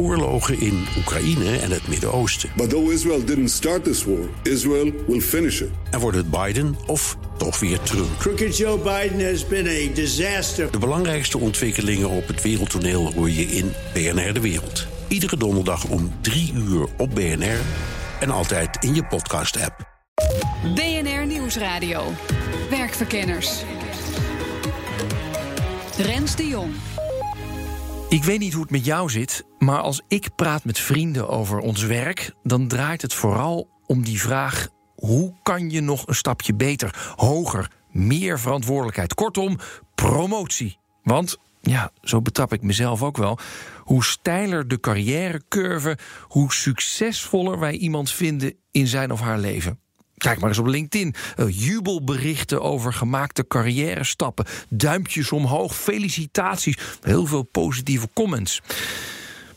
oorlogen 0.00 0.60
in 0.60 0.86
Oekraïne 0.98 1.58
en 1.58 1.70
het 1.70 1.88
Midden-Oosten. 1.88 2.50
But 2.56 2.70
though 2.70 2.92
Israel 2.92 3.24
didn't 3.24 3.50
start 3.50 3.84
this 3.84 4.04
war, 4.04 4.28
Israel 4.42 4.92
will 5.06 5.20
finish 5.20 5.60
it. 5.60 5.68
En 5.90 6.00
wordt 6.00 6.16
het 6.16 6.30
Biden 6.30 6.76
of 6.86 7.16
toch 7.36 7.60
weer 7.60 7.80
Trump? 7.80 8.18
Crooked 8.18 8.56
Joe 8.56 8.78
Biden 8.78 9.30
has 9.30 9.46
been 9.46 9.66
a 9.66 9.94
disaster. 9.94 10.70
De 10.70 10.78
belangrijkste 10.78 11.38
ontwikkelingen 11.38 12.08
op 12.08 12.26
het 12.26 12.42
wereldtoneel 12.42 13.12
hoor 13.12 13.30
je 13.30 13.42
in 13.42 13.72
BNR 13.92 14.32
De 14.32 14.40
Wereld. 14.40 14.86
Iedere 15.08 15.36
donderdag 15.36 15.84
om 15.84 16.12
3 16.20 16.52
uur 16.54 16.86
op 16.96 17.14
BNR 17.14 17.60
en 18.20 18.30
altijd 18.30 18.84
in 18.84 18.94
je 18.94 19.04
podcast-app. 19.04 19.88
BNR 20.74 21.26
Nieuwsradio. 21.26 22.02
Werkverkenners. 22.70 23.62
Rens 25.98 26.36
de 26.36 26.46
Jong. 26.46 26.72
Ik 28.10 28.24
weet 28.24 28.38
niet 28.38 28.52
hoe 28.52 28.62
het 28.62 28.70
met 28.70 28.84
jou 28.84 29.10
zit, 29.10 29.44
maar 29.58 29.80
als 29.80 30.02
ik 30.08 30.34
praat 30.36 30.64
met 30.64 30.78
vrienden 30.78 31.28
over 31.28 31.58
ons 31.58 31.82
werk, 31.82 32.32
dan 32.42 32.68
draait 32.68 33.02
het 33.02 33.14
vooral 33.14 33.68
om 33.86 34.04
die 34.04 34.20
vraag: 34.20 34.68
hoe 34.94 35.34
kan 35.42 35.70
je 35.70 35.80
nog 35.80 36.06
een 36.06 36.14
stapje 36.14 36.54
beter, 36.54 37.12
hoger, 37.16 37.70
meer 37.90 38.40
verantwoordelijkheid? 38.40 39.14
Kortom, 39.14 39.58
promotie. 39.94 40.78
Want 41.02 41.38
ja, 41.60 41.90
zo 42.02 42.22
betrap 42.22 42.52
ik 42.52 42.62
mezelf 42.62 43.02
ook 43.02 43.16
wel. 43.16 43.38
Hoe 43.78 44.04
steiler 44.04 44.68
de 44.68 44.80
carrièrecurve, 44.80 45.98
hoe 46.22 46.52
succesvoller 46.52 47.58
wij 47.58 47.72
iemand 47.72 48.10
vinden 48.10 48.54
in 48.70 48.86
zijn 48.86 49.12
of 49.12 49.20
haar 49.20 49.38
leven. 49.38 49.80
Kijk 50.20 50.40
maar 50.40 50.48
eens 50.48 50.58
op 50.58 50.66
LinkedIn. 50.66 51.14
Uh, 51.36 51.46
jubelberichten 51.48 52.62
over 52.62 52.92
gemaakte 52.92 53.46
carrière 53.46 54.04
stappen. 54.04 54.44
Duimpjes 54.68 55.32
omhoog, 55.32 55.76
felicitaties. 55.76 56.78
Heel 57.02 57.26
veel 57.26 57.42
positieve 57.42 58.08
comments. 58.14 58.60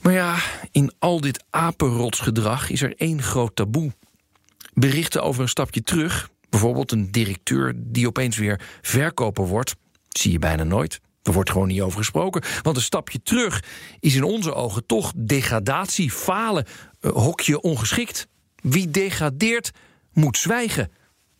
Maar 0.01 0.13
ja, 0.13 0.35
in 0.71 0.93
al 0.99 1.21
dit 1.21 1.43
apenrotsgedrag 1.49 2.69
is 2.69 2.81
er 2.81 2.93
één 2.97 3.21
groot 3.21 3.55
taboe. 3.55 3.91
Berichten 4.73 5.23
over 5.23 5.41
een 5.41 5.49
stapje 5.49 5.83
terug, 5.83 6.29
bijvoorbeeld 6.49 6.91
een 6.91 7.11
directeur 7.11 7.73
die 7.75 8.07
opeens 8.07 8.37
weer 8.37 8.61
verkoper 8.81 9.47
wordt, 9.47 9.75
zie 10.09 10.31
je 10.31 10.39
bijna 10.39 10.63
nooit. 10.63 10.99
Er 11.23 11.33
wordt 11.33 11.51
gewoon 11.51 11.67
niet 11.67 11.81
over 11.81 11.97
gesproken. 11.97 12.41
Want 12.61 12.75
een 12.75 12.81
stapje 12.81 13.23
terug 13.23 13.63
is 13.99 14.15
in 14.15 14.23
onze 14.23 14.53
ogen 14.53 14.85
toch 14.85 15.11
degradatie, 15.15 16.11
falen, 16.11 16.65
uh, 17.01 17.11
hokje 17.11 17.61
ongeschikt. 17.61 18.27
Wie 18.61 18.89
degradeert, 18.89 19.71
moet 20.13 20.37
zwijgen. 20.37 20.91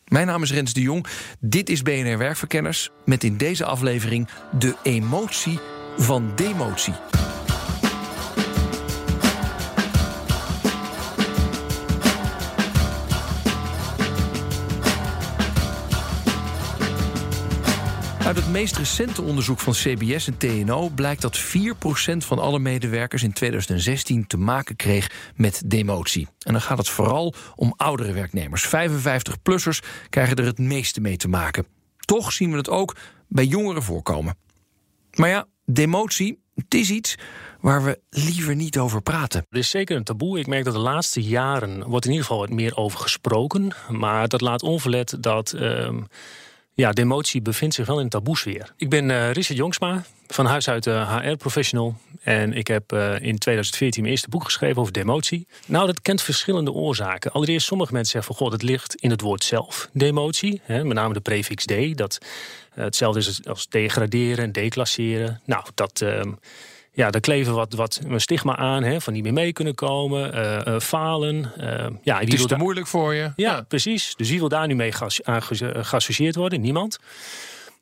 Mijn 0.06 0.28
naam 0.28 0.44
is 0.44 0.52
Rens 0.52 0.74
de 0.74 0.82
Jong. 0.82 1.08
Dit 1.40 1.70
is 1.70 1.82
BNR 1.82 2.18
Werkverkenners. 2.18 2.90
Met 3.06 3.24
in 3.24 3.38
deze 3.38 3.66
aflevering 3.66 4.28
de 4.60 4.76
emotie 4.84 5.60
van 5.98 6.32
demotie. 6.36 6.94
Uit 18.26 18.36
het 18.36 18.50
meest 18.50 18.78
recente 18.78 19.22
onderzoek 19.22 19.60
van 19.60 19.74
CBS 19.74 20.28
en 20.28 20.38
TNO 20.38 20.90
blijkt 20.90 21.22
dat 21.22 21.40
4% 21.40 22.18
van 22.18 22.40
alle 22.40 22.60
medewerkers 22.60 23.24
in 23.24 23.34
2016 23.34 24.28
te 24.28 24.38
maken 24.38 24.76
kreeg 24.76 25.32
met 25.36 25.62
demotie. 25.66 26.28
En 26.40 26.52
dan 26.52 26.62
gaat 26.62 26.78
het 26.78 26.90
vooral 26.90 27.34
om 27.56 27.74
oudere 27.78 28.14
werknemers. 28.14 28.68
55-plussers 28.68 30.08
krijgen 30.10 30.36
er 30.36 30.46
het 30.46 30.58
meeste 30.58 31.02
mee 31.02 31.18
te 31.18 31.28
maken. 31.28 31.66
Toch 31.98 32.32
zien 32.32 32.52
we 32.52 32.58
het 32.58 32.70
ook 32.70 32.96
bij 33.28 33.46
jongeren 33.46 33.84
voorkomen. 33.84 34.38
Maar 35.14 35.30
ja, 35.30 35.48
demotie, 35.66 36.40
het 36.56 36.74
is 36.74 36.90
iets 36.90 37.16
waar 37.60 37.84
we 37.84 38.00
liever 38.10 38.56
niet 38.56 38.78
over 38.78 39.02
praten. 39.02 39.46
Er 39.50 39.58
is 39.58 39.70
zeker 39.70 39.96
een 39.96 40.04
taboe. 40.04 40.40
Ik 40.40 40.48
merk 40.48 40.64
dat 40.64 40.74
de 40.74 40.80
laatste 40.80 41.22
jaren 41.22 41.88
wordt 41.88 42.06
in 42.06 42.12
ieder 42.12 42.26
geval 42.26 42.42
wat 42.42 42.56
meer 42.56 42.76
over 42.76 43.00
gesproken. 43.00 43.72
Maar 43.90 44.28
dat 44.28 44.42
laat 44.42 44.62
onverlet 44.62 45.18
dat. 45.20 45.54
Uh, 45.56 45.90
ja, 46.74 46.92
demotie 46.92 47.42
bevindt 47.42 47.76
zich 47.76 47.86
wel 47.86 48.00
in 48.00 48.10
taboesfeer. 48.10 48.74
Ik 48.78 48.90
ben 48.90 49.10
uh, 49.10 49.32
Richard 49.32 49.58
Jongsma, 49.58 50.04
van 50.28 50.46
huis 50.46 50.70
uit 50.70 50.86
uh, 50.86 51.18
HR-professional. 51.18 51.96
En 52.22 52.54
ik 52.54 52.68
heb 52.68 52.94
uh, 52.94 53.20
in 53.20 53.38
2014 53.38 54.02
mijn 54.02 54.14
eerste 54.14 54.30
boek 54.30 54.44
geschreven 54.44 54.82
over 54.82 54.94
demotie. 54.94 55.48
Nou, 55.66 55.86
dat 55.86 56.02
kent 56.02 56.22
verschillende 56.22 56.72
oorzaken. 56.72 57.32
Allereerst, 57.32 57.66
sommige 57.68 57.94
mensen 57.94 58.12
zeggen 58.12 58.36
van... 58.36 58.46
god, 58.46 58.54
het 58.54 58.70
ligt 58.70 58.96
in 58.96 59.10
het 59.10 59.22
woord 59.22 59.44
zelf, 59.44 59.90
demotie. 59.94 60.62
Hè, 60.64 60.84
met 60.84 60.96
name 60.96 61.14
de 61.14 61.20
prefix 61.20 61.66
D, 61.66 61.98
dat 61.98 62.18
hetzelfde 62.74 63.20
is 63.20 63.46
als 63.46 63.68
degraderen 63.68 64.44
en 64.44 64.52
declasseren. 64.52 65.42
Nou, 65.46 65.66
dat 65.74 66.02
ehm, 66.02 66.32
ja, 66.96 67.10
daar 67.10 67.22
kleven 67.22 67.54
wat, 67.54 67.74
wat 67.74 68.02
een 68.08 68.22
stigma 68.22 68.56
aan, 68.56 68.84
hè, 68.84 69.02
van 69.02 69.14
niet 69.14 69.24
meer 69.24 69.34
mee 69.34 69.54
kunnen 69.54 69.76
komen, 69.76 70.36
uh, 70.36 70.60
uh, 70.68 70.80
falen. 70.80 71.52
Uh, 71.58 71.86
ja, 72.02 72.20
het 72.20 72.34
is 72.34 72.46
te 72.46 72.56
moeilijk 72.56 72.88
voor 72.88 73.14
je. 73.14 73.22
Ja, 73.22 73.34
ja, 73.36 73.62
precies. 73.68 74.16
Dus 74.16 74.30
wie 74.30 74.40
wil 74.40 74.50
daar 74.50 74.68
nu 74.68 74.76
mee 74.76 74.92
geassocieerd 74.92 76.36
worden? 76.36 76.62
Niemand. 76.62 77.00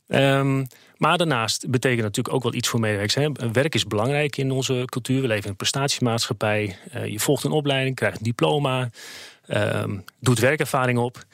Um, 0.08 0.68
maar 0.98 1.18
daarnaast 1.18 1.70
betekent 1.70 2.02
natuurlijk 2.02 2.36
ook 2.36 2.44
wel 2.44 2.54
iets 2.54 2.68
voor 2.68 2.80
medewerkers. 2.80 3.16
Hè. 3.16 3.52
Werk 3.52 3.76
is 3.76 3.86
belangrijk 3.86 4.38
in 4.38 4.52
onze 4.52 4.84
cultuur. 4.86 5.22
We 5.22 5.28
leven 5.28 5.44
in 5.44 5.50
een 5.50 5.56
prestatiemaatschappij. 5.56 6.78
je 7.06 7.20
volgt 7.20 7.44
een 7.44 7.52
opleiding, 7.52 7.96
krijgt 7.96 8.18
een 8.18 8.24
diploma, 8.24 8.90
um, 9.48 10.04
doet 10.20 10.40
werkervaring 10.40 11.00
op. 11.00 11.26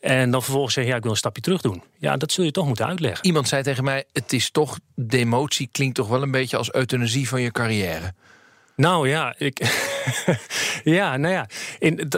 En 0.00 0.30
dan 0.30 0.42
vervolgens 0.42 0.74
zeggen, 0.74 0.92
ja, 0.92 0.98
ik 0.98 1.04
wil 1.04 1.12
een 1.12 1.18
stapje 1.18 1.42
terug 1.42 1.60
doen. 1.60 1.82
Ja, 1.98 2.16
dat 2.16 2.32
zul 2.32 2.44
je 2.44 2.50
toch 2.50 2.66
moeten 2.66 2.86
uitleggen. 2.86 3.26
Iemand 3.26 3.48
zei 3.48 3.62
tegen 3.62 3.84
mij, 3.84 4.04
het 4.12 4.32
is 4.32 4.50
toch, 4.50 4.78
demotie 4.94 5.68
klinkt 5.72 5.94
toch 5.94 6.08
wel 6.08 6.22
een 6.22 6.30
beetje 6.30 6.56
als 6.56 6.72
euthanasie 6.74 7.28
van 7.28 7.42
je 7.42 7.50
carrière. 7.50 8.14
Nou 8.76 9.08
ja, 9.08 9.34
ik, 9.38 9.58
ja, 10.84 11.16
nou 11.16 11.34
ja, 11.34 11.46
in, 11.78 12.10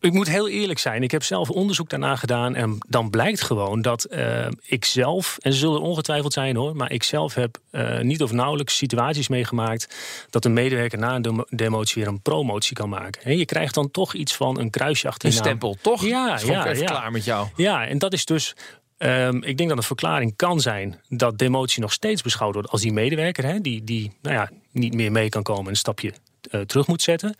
ik 0.00 0.12
moet 0.12 0.28
heel 0.28 0.48
eerlijk 0.48 0.78
zijn. 0.78 1.02
Ik 1.02 1.10
heb 1.10 1.22
zelf 1.22 1.50
onderzoek 1.50 1.88
daarna 1.88 2.16
gedaan. 2.16 2.54
En 2.54 2.78
dan 2.88 3.10
blijkt 3.10 3.42
gewoon 3.42 3.82
dat 3.82 4.06
uh, 4.10 4.46
ik 4.62 4.84
zelf, 4.84 5.36
en 5.40 5.52
ze 5.52 5.58
zullen 5.58 5.80
ongetwijfeld 5.80 6.32
zijn 6.32 6.56
hoor, 6.56 6.76
maar 6.76 6.92
ik 6.92 7.02
zelf 7.02 7.34
heb 7.34 7.58
uh, 7.72 8.00
niet 8.00 8.22
of 8.22 8.32
nauwelijks 8.32 8.76
situaties 8.76 9.28
meegemaakt 9.28 9.96
dat 10.30 10.44
een 10.44 10.52
medewerker 10.52 10.98
na 10.98 11.14
een 11.14 11.46
demotie 11.48 12.02
weer 12.02 12.12
een 12.12 12.22
promotie 12.22 12.76
kan 12.76 12.88
maken. 12.88 13.36
Je 13.36 13.44
krijgt 13.44 13.74
dan 13.74 13.90
toch 13.90 14.14
iets 14.14 14.34
van 14.34 14.58
een 14.58 14.70
kruisje 14.70 15.08
achter 15.08 15.28
Een 15.28 15.34
stempel, 15.34 15.76
toch? 15.82 16.02
Ja, 16.02 16.26
ja, 16.26 16.66
even 16.66 16.78
ja. 16.78 16.84
klaar 16.84 17.12
met 17.12 17.24
jou. 17.24 17.48
Ja, 17.56 17.86
en 17.86 17.98
dat 17.98 18.12
is 18.12 18.24
dus 18.24 18.54
Um, 18.98 19.42
ik 19.42 19.56
denk 19.56 19.68
dat 19.68 19.78
een 19.78 19.84
verklaring 19.84 20.36
kan 20.36 20.60
zijn 20.60 21.00
dat 21.08 21.38
demotie 21.38 21.80
nog 21.80 21.92
steeds 21.92 22.22
beschouwd 22.22 22.54
wordt 22.54 22.70
als 22.70 22.80
die 22.80 22.92
medewerker, 22.92 23.44
hè, 23.44 23.60
die, 23.60 23.84
die 23.84 24.12
nou 24.22 24.34
ja, 24.34 24.50
niet 24.70 24.94
meer 24.94 25.12
mee 25.12 25.28
kan 25.28 25.42
komen 25.42 25.64
en 25.64 25.70
een 25.70 25.76
stapje 25.76 26.12
uh, 26.50 26.60
terug 26.60 26.86
moet 26.86 27.02
zetten. 27.02 27.36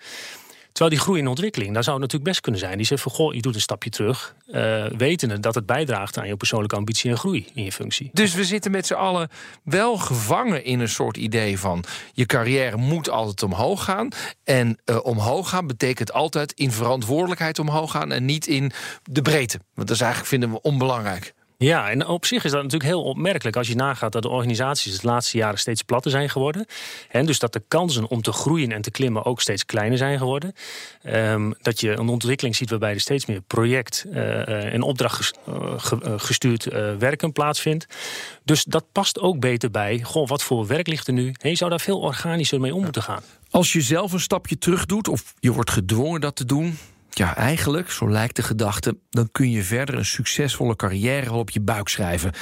Terwijl 0.79 0.99
die 0.99 1.07
groei 1.07 1.21
en 1.21 1.29
ontwikkeling, 1.29 1.75
daar 1.75 1.83
zou 1.83 1.95
het 1.97 2.05
natuurlijk 2.05 2.31
best 2.31 2.43
kunnen 2.43 2.61
zijn. 2.61 2.77
Die 2.77 2.87
zegt 2.87 3.03
van, 3.03 3.13
goh, 3.13 3.35
je 3.35 3.41
doet 3.41 3.55
een 3.55 3.61
stapje 3.61 3.91
terug. 3.91 4.35
Uh, 4.47 4.85
wetende 4.87 5.41
dat 5.41 5.55
het 5.55 5.67
bijdraagt 5.67 6.19
aan 6.19 6.27
je 6.27 6.37
persoonlijke 6.37 6.77
ambitie 6.77 7.11
en 7.11 7.17
groei 7.17 7.47
in 7.55 7.65
je 7.65 7.73
functie. 7.73 8.11
Dus 8.13 8.35
we 8.35 8.45
zitten 8.45 8.71
met 8.71 8.87
z'n 8.87 8.95
allen 8.95 9.29
wel 9.65 9.97
gevangen 9.97 10.65
in 10.65 10.81
een 10.81 10.89
soort 10.89 11.17
idee 11.17 11.59
van... 11.59 11.85
je 12.13 12.27
carrière 12.27 12.77
moet 12.77 13.11
altijd 13.11 13.43
omhoog 13.43 13.85
gaan. 13.85 14.09
En 14.45 14.79
uh, 14.85 14.99
omhoog 15.03 15.49
gaan 15.49 15.67
betekent 15.67 16.13
altijd 16.13 16.53
in 16.53 16.73
verantwoordelijkheid 16.73 17.59
omhoog 17.59 17.91
gaan... 17.91 18.13
en 18.13 18.25
niet 18.25 18.47
in 18.47 18.73
de 19.03 19.23
breedte. 19.23 19.61
Want 19.75 19.89
dat 19.89 19.97
is 19.97 20.03
eigenlijk, 20.03 20.31
vinden 20.31 20.51
we, 20.51 20.61
onbelangrijk. 20.61 21.35
Ja, 21.61 21.91
en 21.91 22.07
op 22.07 22.27
zich 22.27 22.45
is 22.45 22.51
dat 22.51 22.63
natuurlijk 22.63 22.91
heel 22.91 23.03
opmerkelijk 23.03 23.57
als 23.57 23.69
je 23.69 23.75
nagaat 23.75 24.13
dat 24.13 24.23
de 24.23 24.29
organisaties 24.29 25.01
de 25.01 25.07
laatste 25.07 25.37
jaren 25.37 25.59
steeds 25.59 25.83
platter 25.83 26.11
zijn 26.11 26.31
geworden. 26.31 26.67
En 27.09 27.27
dus 27.27 27.39
dat 27.39 27.53
de 27.53 27.63
kansen 27.69 28.09
om 28.09 28.23
te 28.23 28.33
groeien 28.33 28.73
en 28.73 28.83
te 28.83 28.91
klimmen 28.91 29.25
ook 29.25 29.41
steeds 29.41 29.65
kleiner 29.65 29.99
zijn 29.99 30.19
geworden. 30.19 30.53
Um, 31.05 31.55
dat 31.63 31.81
je 31.81 31.91
een 31.91 32.09
ontwikkeling 32.09 32.57
ziet 32.57 32.71
waarbij 32.71 32.93
er 32.93 33.01
steeds 33.01 33.27
meer 33.27 33.41
project 33.41 34.07
uh, 34.11 34.75
en 34.75 34.83
opdrachtgestuurd 34.83 36.67
uh, 36.67 36.95
werken 36.97 37.33
plaatsvindt. 37.33 37.87
Dus 38.45 38.65
dat 38.65 38.85
past 38.93 39.21
ook 39.21 39.41
beter 39.41 39.71
bij. 39.71 40.01
Goh, 40.03 40.29
wat 40.29 40.43
voor 40.43 40.67
werk 40.67 40.87
ligt 40.87 41.07
er 41.07 41.13
nu? 41.13 41.35
En 41.41 41.51
je 41.51 41.57
zou 41.57 41.71
daar 41.71 41.81
veel 41.81 42.01
organischer 42.01 42.61
mee 42.61 42.75
om 42.75 42.83
moeten 42.83 43.03
gaan. 43.03 43.23
Als 43.51 43.73
je 43.73 43.81
zelf 43.81 44.13
een 44.13 44.21
stapje 44.21 44.59
terug 44.59 44.87
doet, 44.87 45.09
of 45.09 45.35
je 45.41 45.53
wordt 45.53 45.71
gedwongen 45.71 46.21
dat 46.21 46.37
te 46.37 46.45
doen, 46.45 46.79
ja, 47.19 47.37
eigenlijk, 47.37 47.91
zo 47.91 48.11
lijkt 48.11 48.37
de 48.37 48.43
gedachte, 48.43 48.99
dan 49.11 49.29
kun 49.33 49.51
je 49.51 49.63
verder 49.63 49.95
een 49.95 50.05
succesvolle 50.05 50.77
carrière 50.77 51.33
op 51.33 51.51
je 51.51 51.61
buik 51.61 51.89
schrijven. 51.89 52.33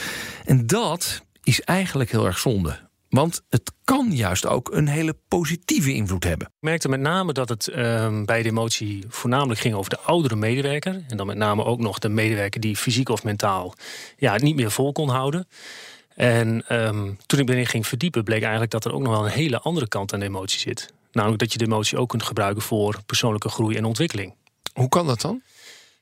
En 0.44 0.66
dat 0.66 1.22
is 1.42 1.60
eigenlijk 1.60 2.10
heel 2.10 2.26
erg 2.26 2.38
zonde. 2.38 2.84
Want 3.08 3.42
het 3.48 3.72
kan 3.84 4.12
juist 4.12 4.46
ook 4.46 4.72
een 4.72 4.88
hele 4.88 5.16
positieve 5.28 5.92
invloed 5.92 6.24
hebben. 6.24 6.46
Ik 6.46 6.52
merkte 6.60 6.88
met 6.88 7.00
name 7.00 7.32
dat 7.32 7.48
het 7.48 7.68
uh, 7.68 7.76
bij 8.24 8.42
de 8.42 8.48
emotie 8.48 9.04
voornamelijk 9.08 9.60
ging 9.60 9.74
over 9.74 9.90
de 9.90 9.98
oudere 9.98 10.36
medewerker. 10.36 11.04
En 11.08 11.16
dan 11.16 11.26
met 11.26 11.36
name 11.36 11.64
ook 11.64 11.80
nog 11.80 11.98
de 11.98 12.08
medewerker 12.08 12.60
die 12.60 12.76
fysiek 12.76 13.08
of 13.08 13.24
mentaal 13.24 13.74
ja, 14.16 14.36
niet 14.36 14.56
meer 14.56 14.70
vol 14.70 14.92
kon 14.92 15.08
houden. 15.08 15.48
En 16.14 16.76
um, 16.86 17.18
toen 17.26 17.40
ik 17.40 17.48
erin 17.48 17.66
ging 17.66 17.86
verdiepen, 17.86 18.24
bleek 18.24 18.42
eigenlijk 18.42 18.70
dat 18.70 18.84
er 18.84 18.92
ook 18.92 19.02
nog 19.02 19.12
wel 19.12 19.24
een 19.24 19.30
hele 19.30 19.60
andere 19.60 19.88
kant 19.88 20.12
aan 20.12 20.20
de 20.20 20.26
emotie 20.26 20.60
zit. 20.60 20.92
Namelijk 21.12 21.40
dat 21.40 21.52
je 21.52 21.58
de 21.58 21.64
emotie 21.64 21.98
ook 21.98 22.08
kunt 22.08 22.22
gebruiken 22.22 22.62
voor 22.62 22.98
persoonlijke 23.06 23.48
groei 23.48 23.76
en 23.76 23.84
ontwikkeling. 23.84 24.34
Hoe 24.76 24.88
kan 24.88 25.06
dat 25.06 25.20
dan? 25.20 25.42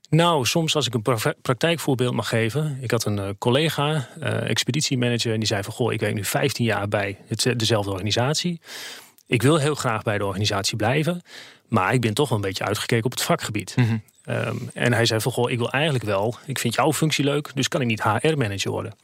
Nou, 0.08 0.46
soms 0.46 0.76
als 0.76 0.86
ik 0.86 0.94
een 0.94 1.34
praktijkvoorbeeld 1.42 2.14
mag 2.14 2.28
geven. 2.28 2.78
Ik 2.80 2.90
had 2.90 3.04
een 3.04 3.16
uh, 3.18 3.28
collega, 3.38 4.08
uh, 4.18 4.50
expeditiemanager, 4.50 5.32
en 5.32 5.38
die 5.38 5.48
zei 5.48 5.62
van... 5.62 5.72
goh, 5.72 5.92
ik 5.92 6.00
werk 6.00 6.14
nu 6.14 6.24
15 6.24 6.64
jaar 6.64 6.88
bij 6.88 7.18
het, 7.26 7.52
dezelfde 7.56 7.90
organisatie. 7.90 8.60
ik 9.26 9.42
wil 9.42 9.56
heel 9.56 9.74
graag 9.74 10.02
bij 10.02 10.18
de 10.18 10.24
organisatie 10.24 10.76
blijven, 10.76 11.22
maar 11.68 11.92
ik 11.92 12.00
ben 12.00 12.14
toch 12.14 12.28
wel 12.28 12.38
een 12.38 12.44
beetje 12.44 12.64
uitgekeken 12.64 13.04
op 13.04 13.10
het 13.10 13.22
vakgebied. 13.22 13.76
Mhm. 13.76 13.96
Ehm, 14.24 14.56
en 14.74 14.92
hij 14.92 15.06
zei 15.06 15.20
van, 15.20 15.32
goh, 15.32 15.50
ik 15.50 15.58
wil 15.58 15.70
eigenlijk 15.70 16.04
wel, 16.04 16.36
ik 16.46 16.58
vind 16.58 16.74
jouw 16.74 16.92
functie 16.92 17.24
leuk, 17.24 17.50
dus 17.54 17.68
kan 17.68 17.80
ik 17.80 17.86
niet 17.86 18.02
HR-manager 18.02 18.70
worden. 18.70 18.94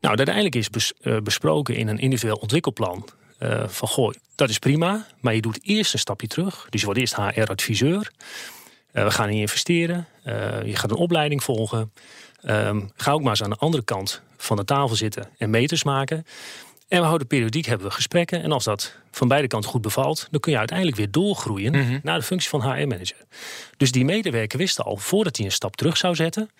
Nou, 0.00 0.16
uiteindelijk 0.16 0.54
is 0.54 0.70
bes- 0.70 0.92
eh, 1.00 1.16
besproken 1.16 1.76
in 1.76 1.88
een 1.88 1.98
individueel 1.98 2.36
ontwikkelplan 2.36 3.08
eh, 3.38 3.68
van, 3.68 3.88
goh, 3.88 4.14
dat 4.34 4.48
is 4.48 4.58
prima, 4.58 5.06
maar 5.20 5.34
je 5.34 5.40
doet 5.40 5.58
eerst 5.62 5.92
een 5.92 5.98
stapje 5.98 6.26
terug. 6.26 6.66
Dus 6.70 6.80
je 6.80 6.86
wordt 6.86 7.00
eerst 7.00 7.16
HR-adviseur. 7.16 8.10
Eh, 8.98 9.04
we 9.04 9.10
gaan 9.10 9.28
in 9.28 9.34
je 9.34 9.40
investeren. 9.40 10.06
Eh, 10.22 10.64
je 10.64 10.76
gaat 10.76 10.90
een 10.90 10.96
opleiding 10.96 11.42
volgen. 11.42 11.92
Ehm, 12.42 12.80
ga 12.96 13.12
ook 13.12 13.20
maar 13.20 13.30
eens 13.30 13.42
aan 13.42 13.50
de 13.50 13.56
andere 13.56 13.84
kant 13.84 14.22
van 14.36 14.56
de 14.56 14.64
tafel 14.64 14.96
zitten 14.96 15.28
en 15.38 15.50
meters 15.50 15.84
maken. 15.84 16.26
En 16.88 17.00
we 17.00 17.06
houden 17.06 17.26
periodiek 17.26 17.66
hebben 17.66 17.86
we 17.86 17.92
gesprekken. 17.92 18.42
En 18.42 18.52
als 18.52 18.64
dat 18.64 18.96
van 19.10 19.28
beide 19.28 19.46
kanten 19.46 19.70
goed 19.70 19.82
bevalt, 19.82 20.28
dan 20.30 20.40
kun 20.40 20.52
je 20.52 20.58
uiteindelijk 20.58 20.96
weer 20.96 21.10
doorgroeien 21.10 22.00
naar 22.02 22.18
de 22.18 22.24
functie 22.24 22.48
van 22.50 22.62
HR-manager. 22.62 23.16
Dus 23.76 23.92
die 23.92 24.04
medewerker 24.04 24.58
wist 24.58 24.82
al, 24.82 24.96
voordat 24.96 25.36
hij 25.36 25.46
een 25.46 25.52
stap 25.52 25.76
terug 25.76 25.96
zou 25.96 26.14
zetten, 26.14 26.50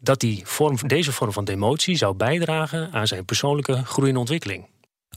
dat 0.00 0.20
die 0.20 0.40
vorm, 0.44 0.76
deze 0.86 1.12
vorm 1.12 1.32
van 1.32 1.44
demotie 1.44 1.96
zou 1.96 2.14
bijdragen 2.14 2.92
aan 2.92 3.06
zijn 3.06 3.24
persoonlijke 3.24 3.84
groei 3.84 4.10
en 4.10 4.16
ontwikkeling. 4.16 4.66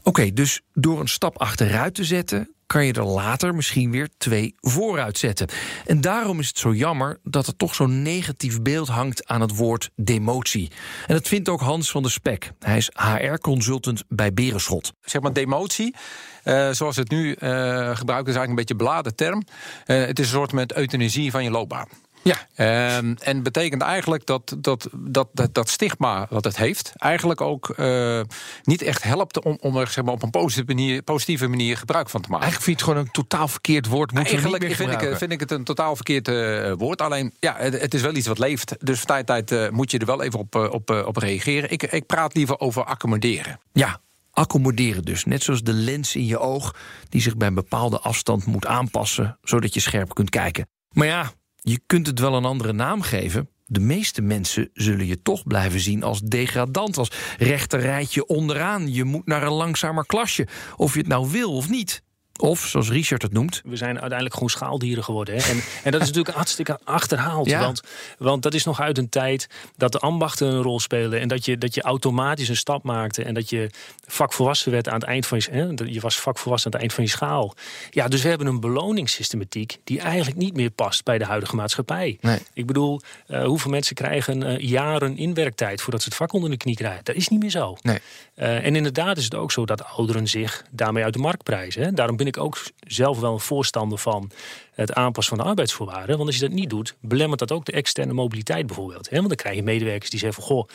Oké, 0.02 0.32
dus 0.32 0.60
door 0.72 1.00
een 1.00 1.08
stap 1.08 1.38
achteruit 1.38 1.94
te 1.94 2.04
zetten, 2.04 2.54
kan 2.70 2.86
je 2.86 2.92
er 2.92 3.04
later 3.04 3.54
misschien 3.54 3.90
weer 3.90 4.08
twee 4.18 4.54
vooruit 4.60 5.18
zetten. 5.18 5.48
En 5.86 6.00
daarom 6.00 6.38
is 6.38 6.48
het 6.48 6.58
zo 6.58 6.74
jammer 6.74 7.18
dat 7.22 7.46
er 7.46 7.56
toch 7.56 7.74
zo'n 7.74 8.02
negatief 8.02 8.62
beeld 8.62 8.88
hangt 8.88 9.26
aan 9.26 9.40
het 9.40 9.56
woord 9.56 9.90
demotie. 9.96 10.70
En 11.06 11.14
dat 11.14 11.28
vindt 11.28 11.48
ook 11.48 11.60
Hans 11.60 11.90
van 11.90 12.02
der 12.02 12.10
Spek. 12.10 12.52
Hij 12.58 12.76
is 12.76 12.90
HR-consultant 12.94 14.04
bij 14.08 14.32
Berenschot. 14.32 14.92
zeg 15.04 15.22
maar 15.22 15.32
demotie, 15.32 15.94
eh, 16.42 16.70
zoals 16.70 16.96
het 16.96 17.10
nu 17.10 17.32
eh 17.32 17.96
gebruikt 17.96 18.28
is, 18.28 18.34
eigenlijk 18.34 18.48
een 18.48 18.54
beetje 18.54 18.76
beladen 18.76 19.14
term. 19.14 19.42
Eh, 19.84 20.04
het 20.04 20.18
is 20.18 20.24
een 20.24 20.32
soort 20.32 20.52
met 20.52 20.76
euthanasie 20.76 21.30
van 21.30 21.44
je 21.44 21.50
loopbaan. 21.50 21.88
Ja, 22.22 22.36
Ehm, 22.60 23.14
en 23.18 23.42
betekent 23.42 23.82
eigenlijk 23.82 24.26
dat 24.26 24.56
dat, 24.58 24.88
dat, 24.92 25.28
dat 25.32 25.54
dat 25.54 25.68
stigma 25.68 26.26
wat 26.30 26.44
het 26.44 26.56
heeft, 26.56 26.92
eigenlijk 26.96 27.40
ook 27.40 27.68
eh, 27.68 28.20
niet 28.62 28.82
echt 28.82 29.02
helpt 29.02 29.44
om, 29.44 29.58
om 29.60 29.76
er 29.76 29.86
zeg 29.86 30.04
maar, 30.04 30.14
op 30.14 30.22
een 30.22 30.30
positieve 30.30 30.74
manier, 30.74 31.02
positieve 31.02 31.48
manier 31.48 31.76
gebruik 31.76 32.08
van 32.10 32.20
te 32.20 32.28
maken. 32.28 32.46
eigenlijk 32.46 32.64
vind 32.70 32.80
je 32.80 32.84
het 32.84 32.94
gewoon 32.94 33.06
een 33.06 33.28
totaal 33.28 33.48
verkeerd 33.48 33.86
woord. 33.86 34.12
Eigenlijk 34.12 34.74
vind 34.74 34.90
ik, 34.92 35.16
vind 35.16 35.32
ik 35.32 35.40
het 35.40 35.50
een 35.50 35.64
totaal 35.64 35.94
verkeerd 35.96 36.28
eh, 36.28 36.72
woord. 36.72 37.02
Alleen, 37.02 37.34
ja, 37.38 37.54
het, 37.58 37.80
het 37.80 37.94
is 37.94 38.02
wel 38.02 38.14
iets 38.14 38.26
wat 38.26 38.38
leeft. 38.38 38.76
Dus 38.78 38.98
van 38.98 39.06
tijd 39.06 39.26
tot 39.26 39.46
tijd 39.46 39.52
eh, 39.52 39.76
moet 39.76 39.90
je 39.90 39.98
er 39.98 40.06
wel 40.06 40.22
even 40.22 40.38
op, 40.38 40.54
op, 40.54 40.90
op 40.90 41.16
reageren. 41.16 41.70
Ik, 41.70 41.82
ik 41.82 42.06
praat 42.06 42.34
liever 42.34 42.58
over 42.58 42.84
accommoderen. 42.84 43.60
Ja, 43.72 44.00
accommoderen 44.30 45.02
dus. 45.02 45.24
Net 45.24 45.42
zoals 45.42 45.62
de 45.62 45.72
lens 45.72 46.16
in 46.16 46.26
je 46.26 46.38
oog, 46.38 46.74
die 47.08 47.20
zich 47.20 47.36
bij 47.36 47.48
een 47.48 47.54
bepaalde 47.54 48.00
afstand 48.00 48.46
moet 48.46 48.66
aanpassen, 48.66 49.38
zodat 49.42 49.74
je 49.74 49.80
scherp 49.80 50.14
kunt 50.14 50.30
kijken. 50.30 50.68
Maar 50.90 51.06
ja, 51.06 51.32
je 51.60 51.80
kunt 51.86 52.06
het 52.06 52.18
wel 52.18 52.34
een 52.34 52.44
andere 52.44 52.72
naam 52.72 53.02
geven. 53.02 53.48
De 53.66 53.80
meeste 53.80 54.22
mensen 54.22 54.70
zullen 54.72 55.06
je 55.06 55.22
toch 55.22 55.42
blijven 55.46 55.80
zien 55.80 56.02
als 56.02 56.20
degradant, 56.20 56.96
als 56.96 57.10
rechterrijtje 57.38 58.26
onderaan. 58.26 58.92
Je 58.92 59.04
moet 59.04 59.26
naar 59.26 59.42
een 59.42 59.52
langzamer 59.52 60.06
klasje, 60.06 60.48
of 60.76 60.92
je 60.92 60.98
het 60.98 61.08
nou 61.08 61.30
wil 61.30 61.52
of 61.52 61.68
niet. 61.68 62.02
Of, 62.40 62.66
zoals 62.66 62.90
Richard 62.90 63.22
het 63.22 63.32
noemt, 63.32 63.60
We 63.64 63.76
zijn 63.76 63.92
uiteindelijk 63.92 64.34
gewoon 64.34 64.50
schaaldieren 64.50 65.04
geworden. 65.04 65.34
Hè? 65.34 65.40
En, 65.50 65.62
en 65.84 65.90
dat 65.90 66.00
is 66.00 66.06
natuurlijk 66.06 66.36
hartstikke 66.42 66.78
achterhaald. 66.84 67.46
Ja. 67.46 67.60
Want, 67.60 67.82
want 68.18 68.42
dat 68.42 68.54
is 68.54 68.64
nog 68.64 68.80
uit 68.80 68.98
een 68.98 69.08
tijd 69.08 69.46
dat 69.76 69.92
de 69.92 69.98
ambachten 69.98 70.46
een 70.46 70.62
rol 70.62 70.80
spelen. 70.80 71.20
En 71.20 71.28
dat 71.28 71.44
je, 71.44 71.58
dat 71.58 71.74
je 71.74 71.82
automatisch 71.82 72.48
een 72.48 72.56
stap 72.56 72.82
maakte. 72.82 73.24
En 73.24 73.34
dat 73.34 73.50
je 73.50 73.70
vakvolwassen 74.06 74.72
werd 74.72 74.88
aan 74.88 74.94
het 74.94 75.04
eind 75.04 75.26
van 75.26 75.38
je... 75.38 75.50
Hè? 75.50 75.84
Je 75.84 76.00
was 76.00 76.20
vakvolwassen 76.20 76.72
aan 76.72 76.80
het 76.80 76.80
eind 76.80 76.92
van 76.94 77.04
je 77.04 77.10
schaal. 77.10 77.54
Ja, 77.90 78.08
dus 78.08 78.22
we 78.22 78.28
hebben 78.28 78.46
een 78.46 78.60
beloningssystematiek... 78.60 79.78
die 79.84 80.00
eigenlijk 80.00 80.36
niet 80.36 80.54
meer 80.54 80.70
past 80.70 81.04
bij 81.04 81.18
de 81.18 81.24
huidige 81.24 81.56
maatschappij. 81.56 82.18
Nee. 82.20 82.38
Ik 82.52 82.66
bedoel, 82.66 83.00
eh, 83.26 83.44
hoeveel 83.44 83.70
mensen 83.70 83.94
krijgen 83.94 84.42
eh, 84.42 84.58
jaren 84.58 85.16
inwerktijd... 85.16 85.82
voordat 85.82 86.02
ze 86.02 86.08
het 86.08 86.16
vak 86.16 86.32
onder 86.32 86.50
de 86.50 86.56
knie 86.56 86.76
krijgen? 86.76 87.04
Dat 87.04 87.14
is 87.14 87.28
niet 87.28 87.40
meer 87.40 87.50
zo. 87.50 87.76
Nee. 87.82 87.98
Eh, 88.34 88.64
en 88.64 88.76
inderdaad 88.76 89.16
is 89.16 89.24
het 89.24 89.34
ook 89.34 89.52
zo 89.52 89.66
dat 89.66 89.84
ouderen 89.84 90.28
zich 90.28 90.64
daarmee 90.70 91.04
uit 91.04 91.12
de 91.12 91.18
markt 91.18 91.42
prijzen. 91.42 91.82
Hè. 91.82 91.92
Daarom 91.92 92.16
ben 92.16 92.26
ik 92.36 92.42
ook 92.42 92.58
zelf 92.86 93.20
wel 93.20 93.32
een 93.32 93.40
voorstander 93.40 93.98
van 93.98 94.30
het 94.74 94.92
aanpassen 94.92 95.36
van 95.36 95.44
de 95.44 95.50
arbeidsvoorwaarden. 95.50 96.16
Want 96.16 96.28
als 96.28 96.38
je 96.38 96.46
dat 96.46 96.56
niet 96.56 96.70
doet, 96.70 96.96
belemmert 97.00 97.38
dat 97.38 97.52
ook 97.52 97.64
de 97.64 97.72
externe 97.72 98.12
mobiliteit 98.12 98.66
bijvoorbeeld. 98.66 99.08
Want 99.08 99.28
dan 99.28 99.36
krijg 99.36 99.56
je 99.56 99.62
medewerkers 99.62 100.10
die 100.10 100.18
zeggen 100.18 100.42
van 100.42 100.52
goh. 100.52 100.68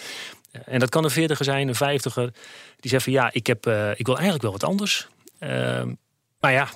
eh, 0.52 0.62
En 0.66 0.80
dat 0.80 0.90
kan 0.90 1.04
een 1.04 1.10
veertiger 1.10 1.46
zijn, 1.46 1.68
een 1.68 1.76
vijftiger. 1.76 2.32
Die 2.80 2.90
zeggen 2.92 3.14
van 3.14 3.22
ja, 3.22 3.30
ik, 3.34 3.48
heb, 3.48 3.66
eh, 3.66 3.92
ik 3.96 4.06
wil 4.06 4.16
eigenlijk 4.16 4.44
wel 4.44 4.52
wat 4.52 4.64
anders. 4.64 5.08
Ehm, 5.40 5.94
maar 6.40 6.52
ja, 6.52 6.70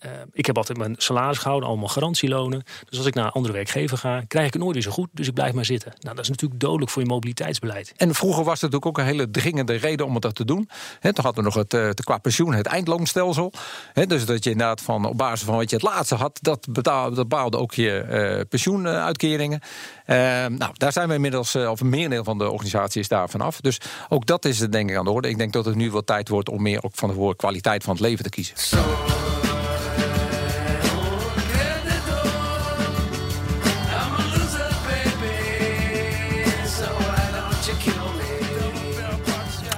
eh, 0.00 0.10
ik 0.32 0.46
heb 0.46 0.56
altijd 0.56 0.78
mijn 0.78 0.94
salaris 0.98 1.38
gehouden, 1.38 1.68
allemaal 1.68 1.88
garantielonen. 1.88 2.62
Dus 2.88 2.98
als 2.98 3.06
ik 3.06 3.14
naar 3.14 3.24
een 3.24 3.30
andere 3.30 3.54
werkgever 3.54 3.98
ga, 3.98 4.22
krijg 4.28 4.46
ik 4.46 4.52
het 4.52 4.62
nooit 4.62 4.74
weer 4.74 4.82
zo 4.82 4.90
goed. 4.90 5.08
Dus 5.12 5.26
ik 5.26 5.34
blijf 5.34 5.52
maar 5.52 5.64
zitten. 5.64 5.92
Nou, 5.98 6.14
dat 6.14 6.24
is 6.24 6.30
natuurlijk 6.30 6.60
dodelijk 6.60 6.90
voor 6.90 7.02
je 7.02 7.08
mobiliteitsbeleid. 7.08 7.92
En 7.96 8.14
vroeger 8.14 8.44
was 8.44 8.60
het 8.60 8.70
natuurlijk 8.70 8.86
ook 8.86 8.98
een 8.98 9.10
hele 9.12 9.30
dringende 9.30 9.74
reden 9.74 10.06
om 10.06 10.12
het 10.12 10.22
dat 10.22 10.34
te 10.34 10.44
doen. 10.44 10.68
He, 11.00 11.12
toen 11.12 11.24
hadden 11.24 11.44
we 11.44 11.50
nog 11.50 11.58
het, 11.58 11.74
eh, 11.74 11.88
qua 12.04 12.18
pensioen 12.18 12.54
het 12.54 12.66
eindloonstelsel. 12.66 13.52
He, 13.92 14.06
dus 14.06 14.26
dat 14.26 14.44
je 14.44 14.50
inderdaad 14.50 14.80
van, 14.80 15.04
op 15.04 15.16
basis 15.16 15.46
van 15.46 15.56
wat 15.56 15.70
je 15.70 15.76
het 15.76 15.84
laatste 15.84 16.14
had... 16.14 16.38
dat 16.42 16.66
betaalde, 16.70 17.16
dat 17.16 17.28
bepaalde 17.28 17.56
ook 17.56 17.74
je 17.74 17.98
eh, 17.98 18.40
pensioenuitkeringen. 18.48 19.60
Eh, 20.04 20.16
nou, 20.46 20.72
daar 20.72 20.92
zijn 20.92 21.08
we 21.08 21.14
inmiddels, 21.14 21.56
of 21.56 21.80
een 21.80 21.88
merendeel 21.88 22.24
van 22.24 22.38
de 22.38 22.50
organisatie 22.50 23.00
is 23.00 23.08
daar 23.08 23.28
vanaf. 23.28 23.60
Dus 23.60 23.80
ook 24.08 24.26
dat 24.26 24.44
is 24.44 24.58
het 24.60 24.72
denk 24.72 24.90
ik 24.90 24.96
aan 24.96 25.04
de 25.04 25.10
orde. 25.10 25.28
Ik 25.28 25.38
denk 25.38 25.52
dat 25.52 25.64
het 25.64 25.74
nu 25.74 25.90
wel 25.90 26.04
tijd 26.04 26.28
wordt 26.28 26.48
om 26.48 26.62
meer 26.62 26.82
ook 26.82 26.94
van 26.94 27.08
de 27.08 27.14
woord 27.14 27.36
kwaliteit 27.36 27.84
van 27.84 27.92
het 27.92 28.02
leven 28.02 28.24
te 28.24 28.30
kiezen. 28.30 28.54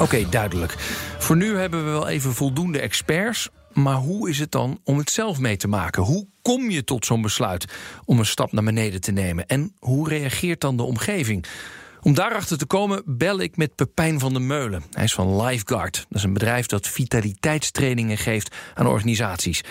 Oké, 0.03 0.29
duidelijk. 0.31 0.73
Voor 1.19 1.37
nu 1.37 1.57
hebben 1.57 1.85
we 1.85 1.91
wel 1.91 2.09
even 2.09 2.33
voldoende 2.33 2.81
experts. 2.81 3.49
Maar 3.73 3.95
hoe 3.95 4.29
is 4.29 4.39
het 4.39 4.51
dan 4.53 4.81
om 4.85 4.99
het 4.99 5.11
zelf 5.11 5.39
mee 5.39 5.57
te 5.57 5.69
maken? 5.69 6.03
Hoe 6.03 6.27
kom 6.43 6.71
je 6.71 6.85
tot 6.85 7.07
zo'n 7.07 7.23
besluit 7.23 7.65
om 8.05 8.19
een 8.19 8.27
stap 8.27 8.53
naar 8.53 8.65
beneden 8.65 9.01
te 9.01 9.13
nemen? 9.13 9.47
En 9.47 9.77
hoe 9.79 10.09
reageert 10.09 10.61
dan 10.61 10.77
de 10.77 10.83
omgeving? 10.83 11.47
Om 12.03 12.15
daarachter 12.15 12.59
te 12.59 12.67
komen 12.67 13.03
bel 13.07 13.41
ik 13.41 13.57
met 13.57 13.75
Pepijn 13.75 14.19
van 14.19 14.33
der 14.33 14.43
Meulen. 14.43 14.83
Hij 14.91 15.05
is 15.05 15.15
van 15.15 15.43
Lifeguard. 15.43 16.07
Dat 16.09 16.19
is 16.19 16.25
een 16.25 16.33
bedrijf 16.33 16.67
dat 16.67 16.89
vitaliteitstrainingen 16.89 18.19
geeft 18.19 18.57
aan 18.75 18.87
organisaties. 18.87 19.63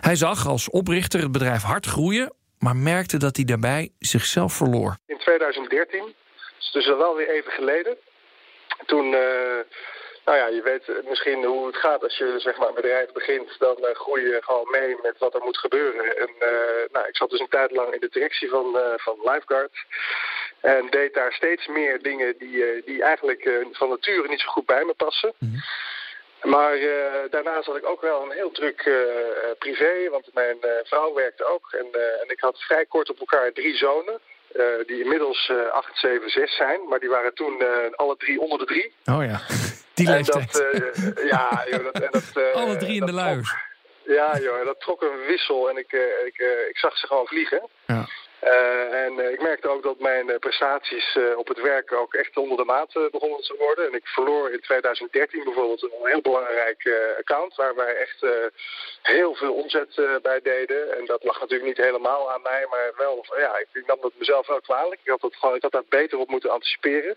Hij 0.00 0.16
zag 0.16 0.46
als 0.46 0.70
oprichter 0.70 1.20
het 1.20 1.32
bedrijf 1.32 1.62
hard 1.62 1.86
groeien, 1.86 2.32
maar 2.58 2.76
merkte 2.76 3.16
dat 3.16 3.36
hij 3.36 3.44
daarbij 3.44 3.90
zichzelf 3.98 4.52
verloor. 4.52 4.96
in 5.06 5.18
2013. 5.18 6.14
Dus 6.72 6.88
al 6.88 6.98
wel 6.98 7.16
weer 7.16 7.30
even 7.30 7.52
geleden. 7.52 7.96
Toen, 8.86 9.14
eh, 9.14 9.60
nou 10.26 10.38
ja, 10.38 10.46
je 10.46 10.62
weet 10.62 11.04
misschien 11.08 11.44
hoe 11.44 11.66
het 11.66 11.76
gaat 11.76 12.02
als 12.02 12.16
je 12.16 12.34
zeg 12.38 12.56
maar, 12.56 12.68
een 12.68 12.74
bedrijf 12.74 13.12
begint. 13.12 13.58
Dan 13.58 13.76
eh, 13.76 13.94
groei 13.94 14.22
je 14.22 14.42
gewoon 14.42 14.70
mee 14.70 14.96
met 15.02 15.18
wat 15.18 15.34
er 15.34 15.42
moet 15.42 15.58
gebeuren. 15.58 16.16
En 16.16 16.30
eh, 16.38 16.92
nou, 16.92 17.06
ik 17.08 17.16
zat 17.16 17.30
dus 17.30 17.40
een 17.40 17.48
tijd 17.48 17.70
lang 17.70 17.94
in 17.94 18.00
de 18.00 18.08
directie 18.08 18.48
van, 18.48 18.78
van 18.96 19.18
Lifeguard. 19.24 19.72
En 20.60 20.86
deed 20.90 21.14
daar 21.14 21.32
steeds 21.32 21.66
meer 21.66 22.02
dingen 22.02 22.38
die, 22.38 22.82
die 22.84 23.02
eigenlijk 23.02 23.64
van 23.72 23.88
nature 23.88 24.28
niet 24.28 24.40
zo 24.40 24.48
goed 24.48 24.66
bij 24.66 24.84
me 24.84 24.94
passen. 24.94 25.32
Maar 26.42 26.74
eh, 26.74 27.30
daarnaast 27.30 27.66
had 27.66 27.76
ik 27.76 27.86
ook 27.86 28.00
wel 28.00 28.22
een 28.22 28.30
heel 28.30 28.50
druk 28.50 28.90
privé, 29.58 30.08
want 30.10 30.34
mijn 30.34 30.58
vrouw 30.82 31.14
werkte 31.14 31.44
ook. 31.44 31.72
En, 31.72 31.86
en 31.92 32.28
ik 32.28 32.40
had 32.40 32.62
vrij 32.62 32.86
kort 32.86 33.10
op 33.10 33.18
elkaar 33.18 33.52
drie 33.52 33.76
zonen, 33.76 34.20
die 34.86 35.02
inmiddels 35.02 35.48
eh 35.48 35.70
8, 35.72 35.98
7, 35.98 36.30
6 36.30 36.56
zijn. 36.56 36.88
Maar 36.88 36.98
die 37.00 37.08
waren 37.08 37.34
toen 37.34 37.60
eh, 37.60 37.66
alle 37.92 38.16
drie 38.16 38.40
onder 38.40 38.58
de 38.58 38.64
drie. 38.64 38.94
Oh 39.04 39.24
ja, 39.24 39.40
die 39.94 40.06
En 40.06 40.12
leeftijd. 40.12 40.52
dat, 40.52 40.62
eh, 40.62 41.28
ja, 41.28 41.64
joh, 41.70 41.84
dat, 41.84 42.02
en 42.02 42.08
dat, 42.10 42.30
eh, 42.44 42.54
Alle 42.54 42.76
drie 42.76 42.92
in 42.94 42.98
dat 43.00 43.08
de 43.08 43.14
trok- 43.14 43.24
luiers. 43.24 43.54
Ja, 44.06 44.38
joh, 44.38 44.64
dat 44.64 44.80
trok 44.80 45.02
een 45.02 45.26
wissel 45.26 45.70
en 45.70 45.76
ik, 45.76 45.92
eh, 45.92 46.26
ik, 46.26 46.38
eh, 46.38 46.68
ik 46.68 46.78
zag 46.78 46.96
ze 46.96 47.06
gewoon 47.06 47.26
vliegen. 47.26 47.68
Ja. 47.86 48.06
Eh, 48.40 49.04
en 49.04 49.20
eh, 49.20 49.32
ik 49.32 49.42
merkte 49.42 49.68
ook 49.68 49.82
dat 49.82 49.98
mijn 49.98 50.30
eh, 50.30 50.38
prestaties 50.38 51.18
op 51.36 51.48
het 51.48 51.60
werk 51.60 51.92
ook 51.92 52.14
echt 52.14 52.36
onder 52.36 52.56
de 52.56 52.64
maat 52.64 52.92
begonnen 53.10 53.40
te 53.40 53.56
worden. 53.58 53.86
En 53.86 53.94
ik 53.94 54.06
verloor 54.06 54.50
in 54.50 54.60
2013 54.60 55.44
bijvoorbeeld 55.44 55.82
een 55.82 55.90
heel 56.02 56.20
belangrijk 56.20 57.14
account 57.18 57.54
waar 57.54 57.74
wij 57.74 57.94
echt 57.94 58.26
heel 59.02 59.34
veel 59.34 59.54
omzet 59.54 60.20
bij 60.22 60.40
deden. 60.42 60.98
En 60.98 61.04
dat 61.06 61.24
lag 61.24 61.40
natuurlijk 61.40 61.68
niet 61.68 61.86
helemaal 61.86 62.32
aan 62.32 62.42
mij, 62.42 62.66
maar 62.70 62.92
wel, 62.96 63.26
ja, 63.36 63.58
ik, 63.72 63.86
nam 63.86 63.98
dat 64.00 64.12
mezelf 64.18 64.46
wel 64.46 64.60
kwalijk. 64.60 65.00
Ik 65.02 65.10
had, 65.10 65.20
dat 65.20 65.36
gewoon, 65.36 65.54
ik 65.54 65.62
had 65.62 65.72
daar 65.72 65.88
beter 65.88 66.18
op 66.18 66.28
moeten 66.28 66.50
anticiperen. 66.50 67.16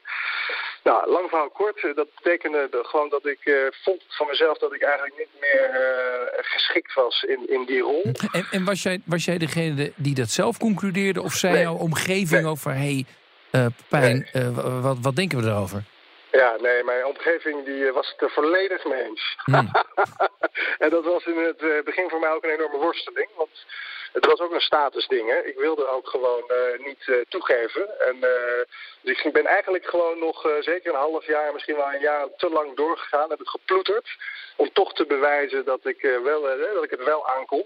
Nou, 0.84 1.10
lang 1.10 1.30
verhaal 1.30 1.50
kort, 1.50 1.82
dat 1.96 2.08
betekende 2.16 2.68
gewoon 2.72 3.10
dat 3.10 3.26
ik 3.26 3.72
vond 3.84 4.04
van 4.08 4.28
mezelf 4.28 4.58
dat 4.58 4.74
ik 4.74 4.82
eigenlijk 4.82 5.18
niet 5.18 5.40
meer 5.40 5.70
geschikt 6.42 6.94
was 6.94 7.24
in, 7.24 7.50
in 7.50 7.66
die 7.66 7.82
rol. 7.82 8.12
En, 8.32 8.48
en 8.52 8.66
was, 8.66 8.84
jij, 8.84 9.02
was 9.06 9.26
jij 9.26 9.38
degene 9.38 9.92
die 9.96 10.16
dat 10.16 10.30
zelf 10.30 10.58
concludeerde? 10.58 11.09
Of 11.18 11.34
zei 11.34 11.54
Nee. 11.54 11.62
jouw 11.62 11.75
omgeving 11.75 12.42
Nee. 12.42 12.51
over... 12.51 12.72
hé, 12.72 12.78
hey, 12.78 13.06
eh, 13.51 13.66
Pijn, 13.88 14.30
eh, 14.34 14.56
wa- 14.56 14.80
wat, 14.80 14.98
wat 15.01 15.16
denken 15.16 15.38
we 15.42 15.50
erover? 15.50 15.84
Ja, 16.32 16.56
nee, 16.62 16.84
mijn 16.84 17.06
omgeving 17.06 17.66
die 17.66 17.92
was 17.92 18.10
het 18.12 18.22
er 18.22 18.30
volledig 18.32 18.86
mee 18.86 19.04
eens. 19.04 19.38
Hmm. 19.44 19.72
en 20.84 20.89
dat 20.89 21.04
was 21.04 21.25
in 21.25 21.38
het 21.38 21.62
eh, 21.62 21.84
begin 21.86 22.10
voor 22.10 22.20
mij 22.20 22.32
ook 22.32 22.44
een 22.44 22.50
enorme 22.50 22.78
worsteling. 22.78 23.28
Want 23.36 23.66
het 24.13 24.25
was 24.25 24.39
ook 24.39 24.54
een 24.54 24.60
statusding. 24.60 25.30
Hè. 25.30 25.38
Ik 25.38 25.58
wilde 25.58 25.88
ook 25.88 26.08
gewoon 26.08 26.44
niet 26.86 27.25
toegeven. 27.30 28.00
En, 28.08 28.18
dus 29.01 29.24
ik 29.24 29.34
ben 29.34 29.46
eigenlijk 29.46 29.86
gewoon 29.86 30.20
nog 30.20 30.48
zeker 30.60 30.94
een 30.94 31.00
half 31.00 31.25
jaar, 31.25 31.54
misschien 31.54 31.75
wel 31.75 31.94
een 31.94 32.00
jaar 32.01 32.28
te 32.38 32.50
lang 32.50 32.75
doorgegaan. 32.75 33.30
Heb 33.30 33.42
ik 33.42 33.48
geploeterd 33.48 34.08
om 34.56 34.70
toch 34.74 34.94
te 34.94 35.06
bewijzen 35.06 35.66
dat 35.66 35.80
ik, 35.86 36.01
wel, 36.24 36.42
dat 36.74 36.84
ik 36.84 36.89
het 36.89 37.04
wel 37.04 37.30
aankon. 37.30 37.66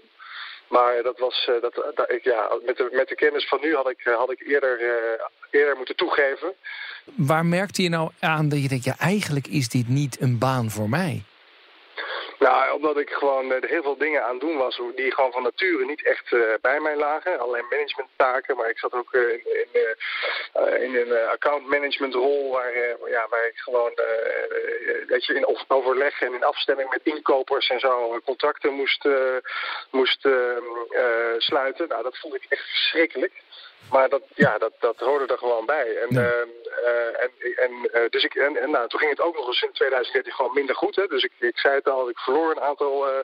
Maar 0.76 1.02
dat 1.02 1.18
was, 1.18 1.48
eh, 1.48 1.60
dat, 1.60 1.74
dat, 1.94 2.10
ik, 2.10 2.24
ja, 2.24 2.58
met, 2.66 2.76
de, 2.76 2.88
met 2.92 3.08
de 3.08 3.14
kennis 3.14 3.48
van 3.48 3.58
nu 3.60 3.74
had 3.74 3.90
ik, 3.90 4.00
eh, 4.04 4.16
had 4.16 4.30
ik 4.30 4.40
eerder, 4.46 4.80
eh, 4.80 5.24
eerder 5.50 5.76
moeten 5.76 5.96
toegeven. 5.96 6.52
Waar 7.04 7.46
merkte 7.46 7.82
je 7.82 7.88
nou 7.88 8.10
aan 8.20 8.48
dat 8.48 8.62
je 8.62 8.68
denkt, 8.68 8.84
ja, 8.84 8.94
eigenlijk 8.98 9.46
is 9.46 9.68
dit 9.68 9.88
niet 9.88 10.20
een 10.20 10.38
baan 10.38 10.70
voor 10.70 10.88
mij? 10.88 11.22
Nou, 12.44 12.72
omdat 12.74 12.96
ik 12.98 13.10
gewoon 13.10 13.52
eh, 13.52 13.70
heel 13.70 13.82
veel 13.82 13.96
dingen 13.96 14.24
aan 14.24 14.38
doen 14.38 14.56
was 14.56 14.80
die 14.94 15.14
gewoon 15.14 15.32
van 15.32 15.42
nature 15.42 15.84
niet 15.84 16.04
echt 16.04 16.32
eh, 16.32 16.40
bij 16.60 16.80
mij 16.80 16.96
lagen. 16.96 17.40
Alleen 17.40 17.66
managementtaken, 17.70 18.56
maar 18.56 18.70
ik 18.70 18.78
zat 18.78 18.92
ook 18.92 19.12
eh, 19.12 19.32
in, 19.32 19.68
eh, 20.52 20.82
in 20.82 20.94
een 20.94 21.12
eh, 21.12 21.28
account 21.28 21.66
management 21.66 22.14
rol 22.14 22.52
waar, 22.52 22.76
ja, 23.10 23.26
waar 23.28 23.46
ik 23.46 23.56
gewoon 23.56 23.92
dat 25.08 25.24
je 25.24 25.34
in 25.34 25.46
overleg 25.68 26.20
en 26.22 26.34
in 26.34 26.44
afstemming 26.44 26.90
met 26.90 27.00
inkopers 27.02 27.68
en 27.68 27.80
zo 27.80 28.20
contracten 28.24 28.72
moest, 28.72 29.08
moest 29.90 30.26
eh, 30.26 30.56
eh, 30.56 31.34
sluiten. 31.38 31.88
Nou, 31.88 32.02
dat 32.02 32.18
vond 32.18 32.34
ik 32.34 32.46
echt 32.48 32.68
verschrikkelijk. 32.68 33.32
Maar 33.90 34.08
dat, 34.08 34.22
ja, 34.34 34.58
dat, 34.58 34.72
dat 34.80 34.98
hoorde 34.98 35.32
er 35.32 35.38
gewoon 35.38 35.66
bij. 35.66 35.96
En, 35.96 36.14
Ja. 36.14 36.20
eh, 36.84 37.22
en, 37.22 37.30
en, 37.56 37.72
eh, 37.92 38.10
dus 38.10 38.24
ik, 38.24 38.34
en, 38.34 38.56
en 38.56 38.70
nou, 38.70 38.88
toen 38.88 38.98
ging 38.98 39.10
het 39.10 39.20
ook 39.20 39.36
nog 39.36 39.46
eens 39.46 39.62
in 39.62 39.72
2013 39.72 40.32
gewoon 40.32 40.54
minder 40.54 40.74
goed. 40.76 40.96
Hè? 40.96 41.06
Dus 41.06 41.22
ik, 41.24 41.32
ik 41.38 41.58
zei 41.58 41.74
het 41.74 41.88
al, 41.88 42.08
ik 42.08 42.18
verloor 42.18 42.50
een 42.50 42.60
aantal 42.60 43.08
eh, 43.08 43.18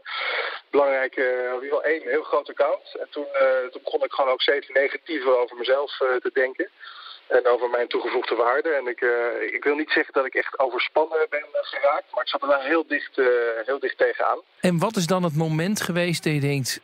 belangrijke, 0.70 1.22
in 1.22 1.54
ieder 1.54 1.62
geval 1.62 1.82
één 1.82 2.02
heel 2.08 2.22
groot 2.22 2.48
account. 2.48 2.94
En 3.00 3.06
toen, 3.10 3.26
toen 3.70 3.80
begon 3.84 4.04
ik 4.04 4.12
gewoon 4.12 4.30
ook 4.32 4.40
steeds 4.42 4.68
negatiever 4.68 5.36
over 5.38 5.56
mezelf 5.56 5.96
te 5.96 6.30
denken. 6.32 6.70
En 7.26 7.46
over 7.46 7.70
mijn 7.70 7.88
toegevoegde 7.88 8.34
waarde. 8.34 8.68
En 8.70 8.86
ik, 8.86 9.00
ik 9.52 9.64
wil 9.64 9.74
niet 9.74 9.90
zeggen 9.90 10.12
dat 10.14 10.26
ik 10.26 10.34
echt 10.34 10.58
overspannen 10.58 11.26
ben 11.30 11.44
geraakt. 11.52 12.04
Maar 12.12 12.22
ik 12.22 12.28
zat 12.28 12.42
er 12.42 12.48
wel 12.48 12.60
heel 12.60 12.86
dicht, 12.86 13.16
heel 13.64 13.78
dicht 13.78 13.98
tegenaan. 13.98 14.40
En 14.60 14.78
wat 14.78 14.96
is 14.96 15.06
dan 15.06 15.22
het 15.22 15.36
moment 15.36 15.80
geweest 15.80 16.24
dat 16.24 16.32
je 16.32 16.40
denkt, 16.40 16.80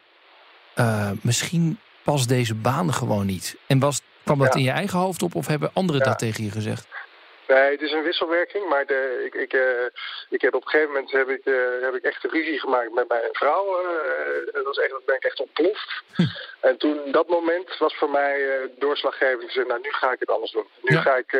misschien 1.23 1.81
past 2.07 2.29
deze 2.29 2.55
baan 2.55 2.95
gewoon 2.95 3.27
niet? 3.27 3.57
En 3.67 3.79
was, 3.79 4.01
kwam 4.25 4.39
dat 4.39 4.53
Ja. 4.53 4.59
in 4.59 4.65
je 4.65 4.71
eigen 4.71 4.99
hoofd 4.99 5.23
op 5.23 5.35
of 5.35 5.47
hebben 5.47 5.71
anderen 5.73 6.01
Ja. 6.01 6.07
dat 6.07 6.19
tegen 6.19 6.45
je 6.45 6.51
gezegd? 6.51 6.87
Nee, 7.47 7.71
het 7.71 7.83
is 7.83 7.93
een 7.93 8.03
wisselwerking, 8.03 8.69
maar 8.69 8.87
de, 8.87 9.23
ik, 9.25 9.35
ik, 9.35 9.53
eh, 9.53 9.85
ik 10.29 10.41
heb 10.41 10.55
op 10.55 10.65
een 10.65 10.69
gegeven 10.71 10.93
moment 10.93 11.13
heb 11.13 11.29
ik, 11.29 11.45
eh, 11.45 11.55
heb 11.81 11.95
ik 11.95 12.03
echt 12.03 12.25
een 12.25 12.31
ruzie 12.31 12.61
gemaakt 12.61 12.93
met 12.95 13.09
mijn 13.09 13.29
vrouw. 13.33 13.81
eh, 13.81 14.53
dat, 14.55 14.65
was 14.65 14.79
echt, 14.79 14.91
dat 14.91 15.05
ben 15.05 15.17
ik 15.17 15.25
echt 15.25 15.41
ontploft. 15.41 16.03
En 16.61 16.77
toen, 16.77 17.13
dat 17.13 17.29
moment 17.29 17.79
was 17.79 17.95
voor 17.97 18.11
mij 18.11 18.69
doorslaggevend. 18.79 19.43
Ik 19.43 19.51
zei, 19.51 19.67
nou, 19.67 19.81
nu 19.81 19.91
ga 19.93 20.13
ik 20.13 20.21
het 20.21 20.31
anders 20.31 20.53
doen. 20.53 20.67
Nu 20.83 20.95
Ja. 20.95 21.01
ga 21.03 21.17
ik, 21.17 21.33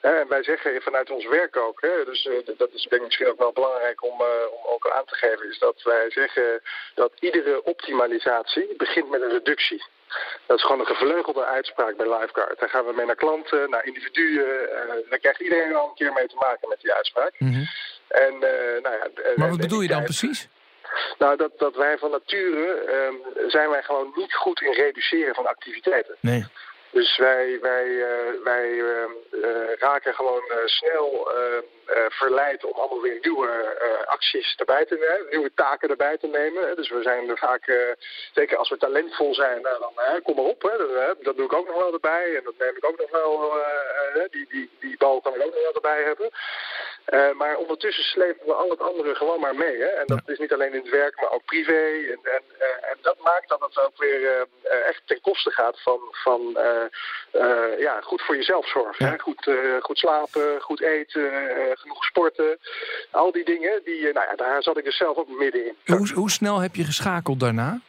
en 0.00 0.28
wij 0.28 0.42
zeggen 0.42 0.82
vanuit 0.82 1.10
ons 1.10 1.26
werk 1.26 1.56
ook, 1.56 1.80
hè, 1.80 2.04
dus 2.04 2.28
dat 2.56 2.70
is 2.72 2.82
denk 2.82 3.00
ik 3.00 3.06
misschien 3.06 3.26
ook 3.26 3.38
wel 3.38 3.52
belangrijk 3.52 4.02
om, 4.04 4.20
om 4.50 4.66
ook 4.66 4.90
aan 4.90 5.04
te 5.04 5.14
geven, 5.14 5.48
is 5.48 5.58
dat 5.58 5.82
wij 5.82 6.10
zeggen 6.10 6.62
dat 6.94 7.12
iedere 7.20 7.64
optimalisatie 7.64 8.74
begint 8.76 9.10
met 9.10 9.22
een 9.22 9.30
reductie. 9.30 9.84
Dat 10.46 10.56
is 10.56 10.62
gewoon 10.64 10.80
een 10.80 10.86
gevleugelde 10.86 11.44
uitspraak 11.44 11.96
bij 11.96 12.18
Lifeguard. 12.18 12.58
Daar 12.58 12.68
gaan 12.68 12.86
we 12.86 12.92
mee 12.92 13.06
naar 13.06 13.14
klanten, 13.14 13.70
naar 13.70 13.84
individuen. 13.84 14.70
eh, 14.78 15.10
daar 15.10 15.18
krijgt 15.18 15.40
iedereen 15.40 15.74
al 15.74 15.88
een 15.88 15.94
keer 15.94 16.12
mee 16.12 16.26
te 16.26 16.36
maken 16.36 16.68
met 16.68 16.80
die 16.80 16.92
uitspraak. 16.92 17.32
Mhm. 17.38 17.64
En, 18.08 18.32
eh, 18.32 18.82
nou 18.82 18.94
ja, 18.96 19.02
en- 19.24 19.32
Maar 19.36 19.48
wat 19.48 19.58
bedoel 19.60 19.80
je 19.80 19.88
dan 19.88 20.02
precies? 20.02 20.48
Nou, 21.18 21.36
dat, 21.36 21.58
dat 21.58 21.74
wij 21.76 21.98
van 21.98 22.10
nature 22.10 22.74
ehm, 22.74 23.48
zijn 23.50 23.70
wij 23.70 23.82
gewoon 23.82 24.12
niet 24.14 24.34
goed 24.34 24.60
in 24.60 24.72
reduceren 24.72 25.34
van 25.34 25.46
activiteiten. 25.46 26.16
Nee. 26.20 26.46
Dus 26.92 27.16
wij, 27.16 27.58
wij, 27.60 28.02
eh, 28.02 28.42
wij 28.44 28.80
ehm, 28.80 29.44
eh, 29.44 29.76
raken 29.78 30.14
gewoon 30.14 30.42
eh, 30.48 30.56
snel 30.64 31.30
eh, 31.94 32.06
verleid 32.08 32.64
om 32.64 32.72
allemaal 32.72 33.00
weer 33.00 33.18
nieuwe 33.22 33.48
eh, 33.48 34.06
acties 34.06 34.54
erbij 34.56 34.84
te 34.84 34.94
nemen, 34.94 35.30
nieuwe 35.30 35.50
taken 35.54 35.88
erbij 35.88 36.18
te 36.18 36.26
nemen. 36.26 36.76
Dus 36.76 36.88
we 36.88 37.02
zijn 37.02 37.28
er 37.28 37.38
vaak, 37.38 37.66
eh, 37.66 37.76
zeker 38.34 38.56
als 38.56 38.68
we 38.68 38.76
talentvol 38.76 39.34
zijn, 39.34 39.62
nou, 39.62 39.78
dan 39.80 40.04
eh, 40.04 40.22
kom 40.22 40.36
maar 40.36 40.44
op. 40.44 40.62
Hè, 40.62 40.76
dat, 40.76 40.90
eh, 40.90 41.24
dat 41.24 41.36
doe 41.36 41.44
ik 41.44 41.52
ook 41.52 41.66
nog 41.66 41.76
wel 41.76 41.92
erbij 41.92 42.36
en 42.36 42.44
dat 42.44 42.54
neem 42.58 42.76
ik 42.76 42.84
ook 42.84 42.98
nog 42.98 43.10
wel, 43.10 43.58
eh, 43.58 44.22
eh, 44.22 44.30
die, 44.30 44.46
die, 44.48 44.70
die 44.80 44.96
bal 44.96 45.20
kan 45.20 45.34
ik 45.34 45.42
ook 45.42 45.54
nog 45.54 45.62
wel 45.62 45.74
erbij 45.74 46.02
hebben. 46.02 46.30
Eh, 47.10 47.32
maar 47.36 47.56
ondertussen 47.56 48.04
slepen 48.04 48.46
we 48.46 48.52
al 48.52 48.70
het 48.70 48.80
andere 48.80 49.14
gewoon 49.14 49.40
maar 49.40 49.54
mee. 49.54 49.76
Hè? 49.78 49.86
En 49.86 50.06
dat 50.06 50.22
is 50.26 50.38
niet 50.38 50.52
alleen 50.52 50.72
in 50.72 50.80
het 50.80 50.90
werk, 50.90 51.20
maar 51.20 51.30
ook 51.30 51.44
privé. 51.44 51.82
En, 52.12 52.20
en, 52.22 52.42
eh, 52.58 52.90
en 52.90 52.96
dat 53.02 53.16
maakt 53.22 53.48
dat 53.48 53.60
het 53.60 53.78
ook 53.84 53.96
weer 53.96 54.46
eh, 54.62 54.88
echt 54.88 55.02
ten 55.06 55.20
koste 55.20 55.50
gaat 55.50 55.82
van, 55.82 56.00
van 56.10 56.40
ja, 57.78 58.00
goed 58.00 58.22
voor 58.22 58.36
jezelf 58.36 58.68
zorgen. 58.68 59.06
Ja. 59.06 59.10
Hè? 59.10 59.18
Goed, 59.18 59.50
goed 59.80 59.98
slapen, 59.98 60.60
goed 60.60 60.80
eten, 60.80 61.30
genoeg 61.78 62.04
sporten. 62.04 62.58
Al 63.10 63.32
die 63.32 63.44
dingen, 63.44 63.80
die, 63.84 64.02
nou 64.02 64.26
ja, 64.30 64.34
daar 64.36 64.62
zat 64.62 64.78
ik 64.78 64.84
dus 64.84 64.96
zelf 64.96 65.16
ook 65.16 65.28
middenin. 65.28 65.76
Hoe, 65.84 66.12
hoe 66.14 66.30
snel 66.30 66.58
heb 66.58 66.74
je 66.74 66.84
geschakeld 66.84 67.40
daarna? 67.40 67.80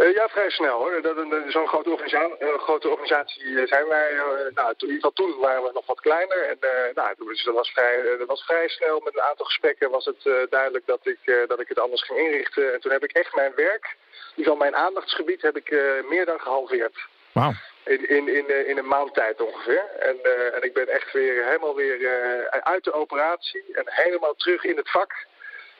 Eh, 0.00 0.14
ja, 0.14 0.28
vrij 0.28 0.50
snel 0.50 0.78
hoor. 0.78 1.02
Dat, 1.02 1.16
Zo'n 1.48 1.68
grote, 1.68 1.90
organisa- 1.90 2.36
eh, 2.38 2.58
grote 2.58 2.88
organisatie 2.88 3.60
eh, 3.60 3.66
zijn 3.66 3.86
wij. 3.88 4.12
nou, 4.54 4.74
toen, 4.76 4.88
in 4.88 4.94
ieder 4.94 5.10
geval 5.10 5.12
toen 5.12 5.40
waren 5.40 5.62
we 5.62 5.70
nog 5.72 5.86
wat 5.86 6.00
kleiner. 6.00 6.42
En 6.42 6.58
nou, 6.94 7.14
dus 7.18 7.44
dat, 7.44 7.54
was 7.54 7.70
vrij, 7.70 8.16
dat 8.18 8.26
was 8.26 8.42
vrij 8.44 8.68
snel. 8.68 9.00
Met 9.00 9.14
een 9.14 9.22
aantal 9.22 9.46
gesprekken 9.46 9.90
was 9.90 10.04
het 10.04 10.50
duidelijk 10.50 10.86
dat 10.86 11.00
ik, 11.06 11.46
dat 11.46 11.60
ik 11.60 11.68
het 11.68 11.78
anders 11.78 12.02
ging 12.02 12.18
inrichten. 12.18 12.72
En 12.72 12.80
toen 12.80 12.92
heb 12.92 13.04
ik 13.04 13.12
echt 13.12 13.34
mijn 13.34 13.52
werk, 13.54 13.84
in 13.84 14.36
ieder 14.36 14.52
geval 14.52 14.56
mijn 14.56 14.76
aandachtsgebied, 14.76 15.42
heb 15.42 15.56
ik 15.56 15.70
meer 16.08 16.26
dan 16.26 16.40
gehalveerd. 16.40 17.06
Wauw. 17.32 17.52
In, 17.84 18.08
in, 18.08 18.28
in, 18.28 18.66
in 18.66 18.78
een 18.78 18.88
maand 18.88 19.14
tijd 19.14 19.40
ongeveer. 19.40 19.84
En, 19.98 20.16
en 20.54 20.62
ik 20.62 20.72
ben 20.72 20.88
echt 20.88 21.12
weer 21.12 21.44
helemaal 21.44 21.74
weer 21.74 22.48
uit 22.50 22.84
de 22.84 22.92
operatie 22.92 23.64
en 23.72 23.84
helemaal 23.86 24.34
terug 24.34 24.64
in 24.64 24.76
het 24.76 24.90
vak. 24.90 25.26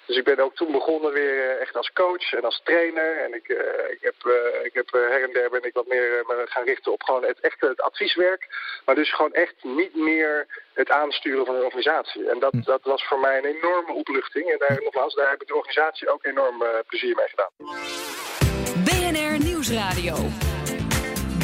Dus 0.07 0.17
ik 0.17 0.25
ben 0.25 0.39
ook 0.39 0.55
toen 0.55 0.73
begonnen 0.73 1.13
weer 1.13 1.51
eh, 1.51 1.61
echt 1.61 1.77
als 1.77 1.93
coach 1.93 2.33
en 2.33 2.45
als 2.45 2.61
trainer. 2.65 3.17
En 3.25 3.35
ik, 3.35 3.49
eh, 3.49 3.91
ik 3.91 3.99
heb, 4.01 4.15
eh, 4.25 4.65
ik 4.65 4.75
heb 4.75 4.89
eh, 4.95 5.01
her 5.01 5.23
en 5.23 5.33
der 5.33 5.51
ben 5.51 5.65
ik 5.65 5.75
wat 5.75 5.87
meer 5.87 6.25
me 6.27 6.45
gaan 6.49 6.65
richten 6.65 6.93
op 6.93 7.03
gewoon 7.03 7.25
het 7.25 7.41
echte 7.41 7.67
het 7.67 7.81
advieswerk. 7.81 8.49
Maar 8.85 8.95
dus 8.95 9.15
gewoon 9.15 9.33
echt 9.33 9.55
niet 9.63 9.95
meer 9.95 10.47
het 10.75 10.91
aansturen 10.91 11.47
van 11.47 11.55
een 11.55 11.65
organisatie. 11.65 12.31
En 12.31 12.39
dat, 12.39 12.53
dat 12.65 12.81
was 12.83 13.05
voor 13.05 13.21
mij 13.21 13.39
een 13.39 13.45
enorme 13.45 13.93
opluchting. 13.93 14.51
En 14.51 14.59
daar, 14.59 14.81
nogmaals, 14.83 15.15
daar 15.15 15.31
heb 15.31 15.43
ik 15.43 15.49
de 15.49 15.57
organisatie 15.57 16.09
ook 16.09 16.25
enorm 16.25 16.63
eh, 16.63 16.69
plezier 16.87 17.17
mee 17.17 17.29
gedaan. 17.29 17.51
BNR 18.85 19.45
Nieuwsradio. 19.45 20.15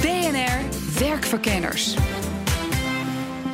BNR 0.03 0.59
Werkverkenners. 0.99 1.95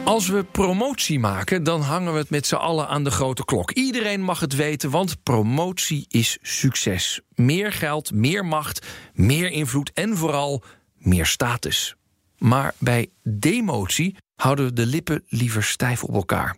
Als 0.04 0.28
we 0.28 0.44
promotie 0.44 1.18
maken, 1.18 1.62
dan 1.62 1.80
hangen 1.80 2.12
we 2.12 2.18
het 2.18 2.30
met 2.30 2.46
z'n 2.46 2.54
allen 2.54 2.88
aan 2.88 3.04
de 3.04 3.10
grote 3.10 3.44
klok. 3.44 3.70
Iedereen 3.70 4.22
mag 4.22 4.40
het 4.40 4.56
weten, 4.56 4.90
want 4.90 5.22
promotie 5.22 6.04
is 6.08 6.38
succes. 6.40 7.20
Meer 7.34 7.72
geld, 7.72 8.12
meer 8.12 8.44
macht, 8.44 8.86
meer 9.12 9.50
invloed 9.50 9.92
en 9.92 10.16
vooral 10.16 10.62
meer 10.96 11.26
status. 11.26 11.96
Maar 12.38 12.74
bij 12.78 13.10
demotie 13.22 14.16
houden 14.34 14.64
we 14.64 14.72
de 14.72 14.86
lippen 14.86 15.24
liever 15.28 15.62
stijf 15.62 16.04
op 16.04 16.14
elkaar. 16.14 16.56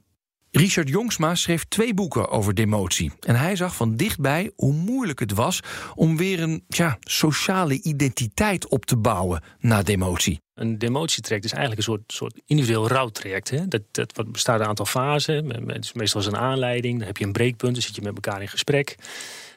Richard 0.56 0.88
Jongsma 0.88 1.34
schreef 1.34 1.64
twee 1.64 1.94
boeken 1.94 2.28
over 2.28 2.54
demotie. 2.54 3.12
En 3.20 3.36
hij 3.36 3.56
zag 3.56 3.76
van 3.76 3.96
dichtbij 3.96 4.50
hoe 4.56 4.72
moeilijk 4.72 5.18
het 5.18 5.32
was 5.32 5.60
om 5.94 6.16
weer 6.16 6.42
een 6.42 6.64
tja, 6.68 6.98
sociale 7.00 7.82
identiteit 7.82 8.68
op 8.68 8.84
te 8.84 8.96
bouwen 8.96 9.42
na 9.58 9.82
demotie. 9.82 10.40
Een 10.54 10.78
demotietraject 10.78 11.44
is 11.44 11.52
eigenlijk 11.52 11.80
een 11.80 11.92
soort, 11.94 12.12
soort 12.12 12.40
individueel 12.46 12.88
rouwtraject. 12.88 13.50
Hè? 13.50 13.68
Dat, 13.68 13.82
dat 13.90 14.32
bestaat 14.32 14.52
uit 14.52 14.62
een 14.62 14.68
aantal 14.68 14.86
fasen. 14.86 15.68
Het 15.68 15.84
is 15.84 15.92
meestal 15.92 16.20
is 16.20 16.26
een 16.26 16.36
aanleiding. 16.36 16.98
Dan 16.98 17.06
heb 17.06 17.16
je 17.16 17.24
een 17.24 17.32
breekpunt. 17.32 17.72
Dan 17.72 17.82
zit 17.82 17.94
je 17.94 18.02
met 18.02 18.14
elkaar 18.14 18.40
in 18.40 18.48
gesprek. 18.48 18.96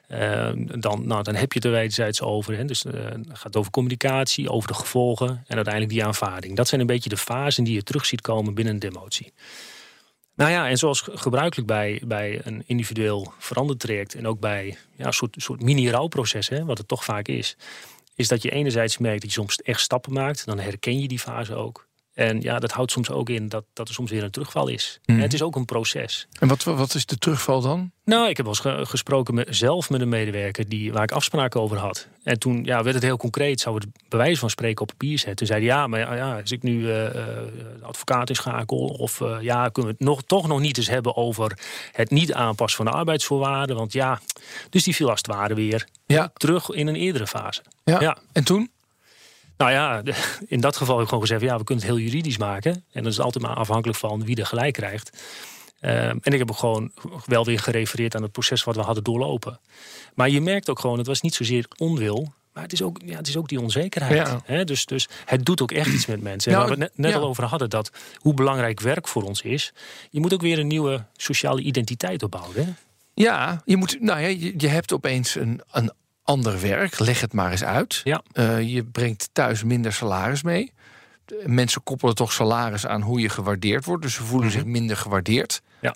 Eh, 0.07 0.51
dan, 0.79 1.07
nou, 1.07 1.23
dan 1.23 1.35
heb 1.35 1.51
je 1.51 1.59
het 1.59 1.65
er 1.65 1.71
wederzijds 1.71 2.21
over. 2.21 2.57
Hè? 2.57 2.65
Dus 2.65 2.85
eh, 2.85 2.93
het 3.05 3.27
gaat 3.33 3.55
over 3.55 3.71
communicatie, 3.71 4.49
over 4.49 4.67
de 4.67 4.73
gevolgen 4.73 5.27
en 5.27 5.55
uiteindelijk 5.55 5.93
die 5.93 6.05
aanvaarding. 6.05 6.55
Dat 6.55 6.67
zijn 6.67 6.81
een 6.81 6.87
beetje 6.87 7.09
de 7.09 7.17
fasen 7.17 7.63
die 7.63 7.73
je 7.73 7.83
terug 7.83 8.05
ziet 8.05 8.21
komen 8.21 8.53
binnen 8.53 8.73
een 8.73 8.79
demotie. 8.79 9.33
Nou 10.37 10.51
ja, 10.51 10.69
en 10.69 10.77
zoals 10.77 11.01
ge- 11.01 11.17
gebruikelijk 11.17 11.67
bij, 11.67 12.01
bij 12.05 12.41
een 12.43 12.63
individueel 12.65 13.33
veranderd 13.37 13.79
traject 13.79 14.15
en 14.15 14.27
ook 14.27 14.39
bij 14.39 14.77
ja, 14.95 15.05
een 15.05 15.13
soort, 15.13 15.35
soort 15.37 15.61
mini-rouwproces, 15.61 16.49
hè, 16.49 16.65
wat 16.65 16.77
het 16.77 16.87
toch 16.87 17.03
vaak 17.03 17.27
is, 17.27 17.57
is 18.15 18.27
dat 18.27 18.41
je 18.41 18.51
enerzijds 18.51 18.97
merkt 18.97 19.21
dat 19.21 19.29
je 19.33 19.39
soms 19.39 19.61
echt 19.61 19.81
stappen 19.81 20.13
maakt. 20.13 20.45
Dan 20.45 20.59
herken 20.59 20.99
je 20.99 21.07
die 21.07 21.19
fase 21.19 21.55
ook. 21.55 21.87
En 22.17 22.41
ja, 22.41 22.59
dat 22.59 22.71
houdt 22.71 22.91
soms 22.91 23.09
ook 23.09 23.29
in 23.29 23.49
dat, 23.49 23.63
dat 23.73 23.87
er 23.87 23.93
soms 23.93 24.11
weer 24.11 24.23
een 24.23 24.31
terugval 24.31 24.67
is. 24.67 24.99
Mhm. 25.05 25.17
En 25.17 25.23
het 25.23 25.33
is 25.33 25.41
ook 25.41 25.55
een 25.55 25.65
proces. 25.65 26.27
En 26.39 26.47
wat, 26.47 26.63
wat 26.63 26.93
is 26.93 27.05
de 27.05 27.17
terugval 27.17 27.61
dan? 27.61 27.91
Nou, 28.05 28.29
ik 28.29 28.37
heb 28.37 28.45
wel 28.45 28.55
eens 28.55 28.63
ge- 28.77 28.85
gesproken 28.85 29.33
met, 29.33 29.47
zelf 29.49 29.89
met 29.89 30.01
een 30.01 30.09
medewerker 30.09 30.69
die, 30.69 30.91
waar 30.93 31.03
ik 31.03 31.11
afspraken 31.11 31.61
over 31.61 31.77
had. 31.77 32.07
En 32.23 32.39
toen 32.39 32.63
ja, 32.63 32.83
werd 32.83 32.95
het 32.95 33.03
heel 33.03 33.17
concreet, 33.17 33.59
zou 33.59 33.75
het 33.75 33.85
bewijs 34.09 34.39
van 34.39 34.49
spreken 34.49 34.81
op 34.81 34.87
papier 34.87 35.17
zetten. 35.17 35.35
Toen 35.35 35.47
zei 35.47 35.59
hij, 35.59 35.67
ja, 35.69 35.87
maar 35.87 36.15
ja, 36.17 36.39
als 36.39 36.51
ik 36.51 36.63
nu 36.63 36.81
de 36.81 37.77
advocaat 37.81 38.29
inschakel... 38.29 38.77
of 38.77 39.21
eh, 39.21 39.37
ja, 39.41 39.69
kunnen 39.69 39.91
we 39.91 39.97
het 39.99 40.07
nog, 40.07 40.21
toch 40.23 40.47
nog 40.47 40.59
niet 40.59 40.77
eens 40.77 40.89
hebben 40.89 41.15
over 41.15 41.57
het 41.91 42.09
niet 42.09 42.33
aanpassen 42.33 42.83
van 42.83 42.91
de 42.93 42.97
arbeidsvoorwaarden. 42.97 43.75
Want 43.75 43.93
ja, 43.93 44.19
dus 44.69 44.83
die 44.83 44.95
viel 44.95 45.09
als 45.09 45.17
het 45.17 45.27
ware 45.27 45.53
weer 45.53 45.87
Ja. 46.05 46.31
terug 46.33 46.69
in 46.69 46.87
een 46.87 46.95
eerdere 46.95 47.27
fase. 47.27 47.61
Ja. 47.83 47.99
Ja. 48.01 48.17
En 48.31 48.43
toen? 48.43 48.69
Nou 49.57 49.71
ja, 49.71 50.01
in 50.55 50.61
dat 50.61 50.77
geval 50.77 50.93
heb 50.93 51.03
ik 51.03 51.09
gewoon 51.09 51.23
gezegd... 51.23 51.41
ja, 51.41 51.57
we 51.57 51.63
kunnen 51.63 51.85
het 51.85 51.93
heel 51.93 52.03
juridisch 52.03 52.37
maken. 52.37 52.83
En 52.91 53.03
dat 53.03 53.11
is 53.11 53.19
altijd 53.19 53.43
maar 53.43 53.55
afhankelijk 53.55 53.99
van 53.99 54.25
wie 54.25 54.35
er 54.35 54.45
gelijk 54.45 54.73
krijgt. 54.73 55.17
Ehm, 55.79 56.17
en 56.21 56.33
ik 56.33 56.39
heb 56.39 56.51
ook 56.51 56.57
gewoon 56.57 56.91
wel 57.25 57.45
weer 57.45 57.59
gerefereerd 57.59 58.15
aan 58.15 58.21
het 58.21 58.31
proces 58.31 58.63
wat 58.63 58.75
we 58.75 58.81
hadden 58.81 59.03
doorlopen. 59.03 59.59
Maar 60.13 60.29
je 60.29 60.41
merkt 60.41 60.69
ook 60.69 60.79
gewoon, 60.79 60.97
het 60.97 61.07
was 61.07 61.21
niet 61.21 61.33
zozeer 61.33 61.65
onwil... 61.77 62.33
maar 62.53 62.63
het 62.63 62.73
is 62.73 62.81
ook, 62.81 62.99
ja, 63.05 63.17
het 63.17 63.27
is 63.27 63.37
ook 63.37 63.49
die 63.49 63.61
onzekerheid. 63.61 64.27
Ja. 64.27 64.41
Hè? 64.45 64.63
Dus, 64.63 64.85
dus 64.85 65.07
het 65.25 65.45
doet 65.45 65.61
ook 65.61 65.71
echt 65.71 65.93
iets 65.93 66.05
met 66.05 66.21
mensen. 66.21 66.51
En 66.51 66.57
Nou, 66.57 66.69
waar 66.69 66.77
we 66.77 66.83
het 66.83 66.93
net, 66.93 67.05
net 67.05 67.15
ja. 67.15 67.23
al 67.23 67.29
over 67.29 67.43
hadden, 67.43 67.69
dat 67.69 67.91
hoe 68.17 68.33
belangrijk 68.33 68.79
werk 68.79 69.07
voor 69.07 69.23
ons 69.23 69.41
is... 69.41 69.73
je 70.09 70.19
moet 70.19 70.33
ook 70.33 70.41
weer 70.41 70.59
een 70.59 70.67
nieuwe 70.67 71.05
sociale 71.15 71.61
identiteit 71.61 72.23
opbouwen. 72.23 72.55
Hè? 72.55 72.73
Ja, 73.13 73.61
je, 73.65 73.77
moet, 73.77 73.97
nou 74.01 74.21
ja, 74.21 74.27
je, 74.27 74.53
je 74.57 74.67
hebt 74.67 74.93
opeens 74.93 75.35
een, 75.35 75.61
een 75.71 75.91
ander 76.27 76.61
werk. 76.61 76.99
Leg 76.99 77.21
het 77.21 77.33
maar 77.33 77.51
eens 77.51 77.63
uit. 77.63 78.01
Ja. 78.03 78.21
Eh, 78.31 78.61
je 78.73 78.83
brengt 78.83 79.29
thuis 79.31 79.63
minder 79.63 79.93
salaris 79.93 80.43
mee. 80.43 80.71
De- 81.25 81.43
Mensen 81.45 81.83
koppelen 81.83 82.15
toch 82.15 82.31
salaris 82.33 82.85
aan 82.87 83.01
hoe 83.01 83.19
je 83.19 83.29
gewaardeerd 83.29 83.85
wordt. 83.85 84.01
Dus 84.03 84.13
ze 84.13 84.23
voelen 84.23 84.51
zich 84.51 84.65
minder 84.65 84.97
gewaardeerd. 84.97 85.61
Mhm. 85.63 85.85
Ja. 85.85 85.95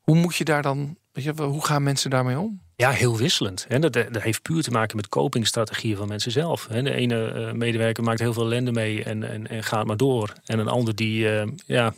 Hoe 0.00 0.16
moet 0.16 0.36
je 0.36 0.44
daar 0.44 0.62
dan... 0.62 0.96
Weet 1.12 1.24
je, 1.24 1.32
hoe 1.42 1.64
gaan 1.64 1.82
mensen 1.82 2.10
daarmee 2.10 2.38
om? 2.38 2.60
Ja, 2.76 2.90
heel 2.90 3.16
wisselend. 3.16 3.66
En 3.68 3.80
dat, 3.80 3.92
dat 3.92 4.22
heeft 4.22 4.42
puur 4.42 4.62
te 4.62 4.70
maken 4.70 4.96
met 4.96 5.08
copingstrategieën 5.08 5.96
van 5.96 6.08
mensen 6.08 6.30
zelf. 6.32 6.66
En 6.70 6.84
de 6.84 6.90
ene 6.94 7.26
eh, 7.32 7.52
medewerker 7.52 8.04
maakt 8.04 8.18
heel 8.20 8.32
veel 8.32 8.44
ellende 8.44 8.72
mee 8.72 9.04
en, 9.04 9.30
en, 9.30 9.46
en 9.48 9.64
gaat 9.64 9.86
maar 9.86 9.96
door. 9.96 10.32
En 10.44 10.58
een 10.58 10.68
ander 10.68 10.94
die, 10.94 11.28
eh, 11.38 11.48
ja, 11.66 11.94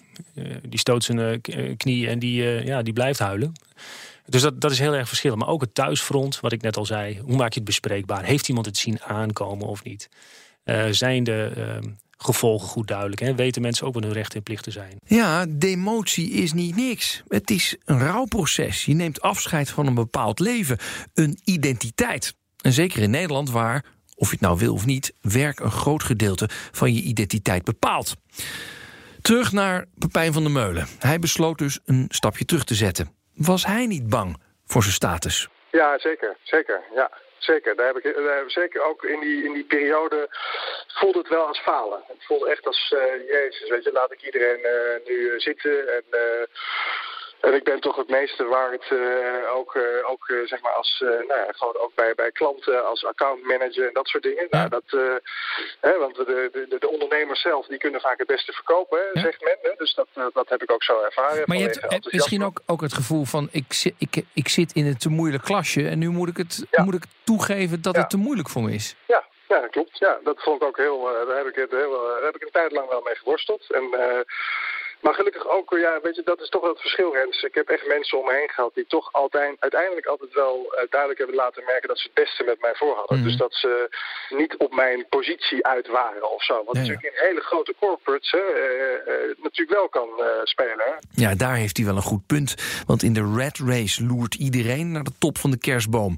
die 0.62 0.78
stoot 0.78 1.04
zijn 1.04 1.40
knie 1.76 2.08
en 2.08 2.18
die, 2.18 2.42
ja, 2.64 2.82
die 2.82 2.92
blijft 2.92 3.18
huilen. 3.18 3.52
Dus 4.26 4.42
dat, 4.42 4.60
dat 4.60 4.70
is 4.70 4.78
heel 4.78 4.94
erg 4.94 5.08
verschillend. 5.08 5.40
Maar 5.40 5.50
ook 5.50 5.60
het 5.60 5.74
thuisfront, 5.74 6.40
wat 6.40 6.52
ik 6.52 6.62
net 6.62 6.76
al 6.76 6.86
zei. 6.86 7.20
Hoe 7.20 7.36
maak 7.36 7.52
je 7.52 7.58
het 7.58 7.68
bespreekbaar? 7.68 8.24
Heeft 8.24 8.48
iemand 8.48 8.66
het 8.66 8.76
zien 8.76 9.02
aankomen 9.02 9.66
of 9.66 9.84
niet? 9.84 10.08
Eh, 10.64 10.84
zijn 10.90 11.24
de 11.24 11.52
eh, 11.56 11.90
gevolgen 12.18 12.68
goed 12.68 12.88
duidelijk? 12.88 13.20
Hè? 13.20 13.34
Weten 13.34 13.62
mensen 13.62 13.86
ook 13.86 13.94
wat 13.94 14.02
hun 14.02 14.12
rechten 14.12 14.36
en 14.36 14.42
plichten 14.42 14.72
zijn? 14.72 14.96
Ja, 15.06 15.46
demotie 15.48 16.30
is 16.30 16.52
niet 16.52 16.76
niks. 16.76 17.22
Het 17.28 17.50
is 17.50 17.76
een 17.84 17.98
rouwproces. 17.98 18.84
Je 18.84 18.94
neemt 18.94 19.20
afscheid 19.20 19.70
van 19.70 19.86
een 19.86 19.94
bepaald 19.94 20.38
leven, 20.38 20.78
een 21.14 21.38
identiteit. 21.44 22.34
En 22.60 22.72
zeker 22.72 23.02
in 23.02 23.10
Nederland, 23.10 23.50
waar, 23.50 23.84
of 24.14 24.26
je 24.26 24.32
het 24.32 24.40
nou 24.40 24.58
wil 24.58 24.74
of 24.74 24.86
niet, 24.86 25.12
werk 25.20 25.60
een 25.60 25.70
groot 25.70 26.02
gedeelte 26.02 26.48
van 26.72 26.94
je 26.94 27.02
identiteit 27.02 27.64
bepaalt. 27.64 28.14
Terug 29.20 29.52
naar 29.52 29.86
Pepijn 29.98 30.32
van 30.32 30.42
der 30.42 30.52
Meulen. 30.52 30.86
Hij 30.98 31.18
besloot 31.18 31.58
dus 31.58 31.78
een 31.84 32.04
stapje 32.08 32.44
terug 32.44 32.64
te 32.64 32.74
zetten. 32.74 33.15
Was 33.36 33.66
hij 33.66 33.86
niet 33.86 34.08
bang 34.08 34.36
voor 34.66 34.82
zijn 34.82 34.94
status? 34.94 35.48
Ja, 35.70 35.98
zeker. 35.98 36.36
Zeker. 36.42 36.82
Ja, 36.94 37.10
zeker. 37.38 37.76
Daar 37.76 37.86
heb 37.86 37.96
ik, 37.96 38.14
zeker 38.46 38.82
ook 38.82 39.04
in 39.04 39.20
die, 39.20 39.44
in 39.44 39.52
die 39.52 39.64
periode 39.64 40.28
voelde 40.86 41.18
het 41.18 41.28
wel 41.28 41.46
als 41.46 41.58
falen. 41.58 42.02
Het 42.06 42.24
voelde 42.24 42.50
echt 42.50 42.66
als, 42.66 42.94
eh, 42.96 43.28
jezus, 43.28 43.68
weet 43.68 43.84
je, 43.84 43.92
laat 43.92 44.12
ik 44.12 44.22
iedereen 44.22 44.64
eh, 44.64 45.06
nu 45.06 45.30
eh, 45.30 45.38
zitten. 45.38 45.94
En, 45.94 46.04
en 47.40 47.54
ik 47.54 47.64
ben 47.64 47.80
toch 47.80 47.96
het 47.96 48.08
meeste 48.08 48.44
waard, 48.44 48.84
eh, 48.90 49.56
ook, 49.56 49.74
eh, 49.74 50.10
ook 50.10 50.28
eh, 50.28 50.36
zeg 50.44 50.60
maar 50.62 50.72
als, 50.72 50.96
nou 51.00 51.26
ja, 51.26 51.46
gewoon 51.48 51.76
ook 51.76 51.94
bij, 51.94 52.14
bij 52.14 52.30
klanten, 52.30 52.86
als 52.86 53.04
accountmanager 53.04 53.86
en 53.86 53.92
dat 53.92 54.06
soort 54.06 54.22
dingen. 54.22 54.46
Nou, 54.50 54.68
dat, 54.68 54.84
hè, 55.80 55.98
want 55.98 56.14
de, 56.16 56.48
de, 56.52 56.76
de 56.78 56.88
ondernemers 56.88 57.40
zelf, 57.40 57.66
die 57.66 57.78
kunnen 57.78 58.00
vaak 58.00 58.18
het 58.18 58.26
beste 58.26 58.52
verkopen, 58.52 58.98
hè, 58.98 59.04
Ja. 59.12 59.20
zegt 59.20 59.40
men. 59.40 59.58
Hè? 59.62 59.70
Dus 59.76 59.94
dat, 59.94 60.08
dat 60.32 60.48
heb 60.48 60.62
ik 60.62 60.70
ook 60.70 60.82
zo 60.82 61.00
ervaren. 61.00 61.42
Maar 61.46 61.56
je 61.56 61.62
hebt 61.62 62.12
misschien 62.12 62.44
ook, 62.44 62.60
ook 62.66 62.80
het 62.80 62.92
gevoel 62.92 63.24
van: 63.24 63.48
ik 63.52 63.72
zit, 63.72 63.94
ik, 63.98 64.22
ik 64.34 64.48
zit 64.48 64.72
in 64.72 64.86
een 64.86 64.98
te 64.98 65.08
moeilijk 65.08 65.44
klasje 65.44 65.88
en 65.88 65.98
nu 65.98 66.08
moet 66.08 66.28
ik, 66.28 66.36
het, 66.36 66.66
moet 66.84 66.94
ik 66.94 67.04
toegeven 67.24 67.82
dat 67.82 67.96
het 67.96 68.10
te 68.10 68.16
moeilijk 68.16 68.48
voor 68.48 68.62
me 68.62 68.72
is. 68.72 68.94
Ja, 69.06 69.24
ja, 69.48 69.60
dat 69.60 69.70
klopt. 69.70 69.98
Ja, 69.98 70.18
dat 70.24 70.42
vond 70.42 70.62
ik 70.62 70.68
ook 70.68 70.76
heel. 70.76 71.02
daar 71.26 71.36
heb 71.36 71.46
ik, 71.46 71.54
het 71.54 71.70
heel, 71.70 71.90
daar 71.90 72.22
heb 72.22 72.36
ik 72.36 72.42
een 72.42 72.50
tijd 72.52 72.72
lang 72.72 72.88
wel 72.88 73.00
mee 73.02 73.14
geworsteld. 73.14 73.70
En, 73.70 73.84
maar 75.06 75.14
gelukkig 75.14 75.48
ook, 75.48 75.68
ja, 75.86 75.92
weet 76.02 76.16
je, 76.16 76.22
dat 76.32 76.40
is 76.40 76.48
toch 76.48 76.60
wel 76.60 76.70
het 76.70 76.80
verschil, 76.80 77.14
Rens. 77.14 77.42
Ik 77.42 77.54
heb 77.54 77.68
echt 77.68 77.86
mensen 77.86 78.18
om 78.18 78.24
me 78.26 78.32
heen 78.32 78.48
gehad 78.48 78.74
die 78.74 78.86
toch 78.86 79.12
altijd, 79.12 79.56
uiteindelijk 79.58 80.06
altijd 80.06 80.32
wel 80.32 80.56
eh, 80.56 80.90
duidelijk 80.90 81.20
hebben 81.20 81.36
laten 81.36 81.64
merken 81.64 81.88
dat 81.88 81.98
ze 81.98 82.08
het 82.08 82.22
beste 82.24 82.44
met 82.44 82.60
mij 82.60 82.74
voor 82.74 82.94
hadden. 82.96 83.18
Mhm. 83.18 83.26
Dus 83.26 83.36
dat 83.36 83.54
ze 83.54 83.72
niet 84.28 84.56
op 84.56 84.74
mijn 84.74 85.06
positie 85.08 85.66
uit 85.66 85.86
waren 85.88 86.30
of 86.30 86.42
zo. 86.44 86.54
Wat 86.54 86.74
Ja, 86.74 86.80
natuurlijk 86.80 87.06
in 87.06 87.26
hele 87.28 87.40
grote 87.40 87.74
corporates 87.78 88.30
hè, 88.30 88.38
eh, 88.38 88.94
eh, 88.94 89.36
natuurlijk 89.42 89.78
wel 89.78 89.88
kan 89.88 90.08
spelen. 90.44 90.84
Hè. 90.90 90.94
Ja, 91.22 91.34
daar 91.34 91.56
heeft 91.56 91.76
hij 91.76 91.86
wel 91.86 91.96
een 91.96 92.12
goed 92.12 92.26
punt. 92.26 92.54
Want 92.86 93.02
in 93.02 93.12
de 93.12 93.32
red 93.36 93.58
race 93.58 94.04
loert 94.04 94.34
iedereen 94.34 94.92
naar 94.92 95.04
de 95.04 95.18
top 95.18 95.38
van 95.38 95.50
de 95.50 95.58
kerstboom. 95.58 96.16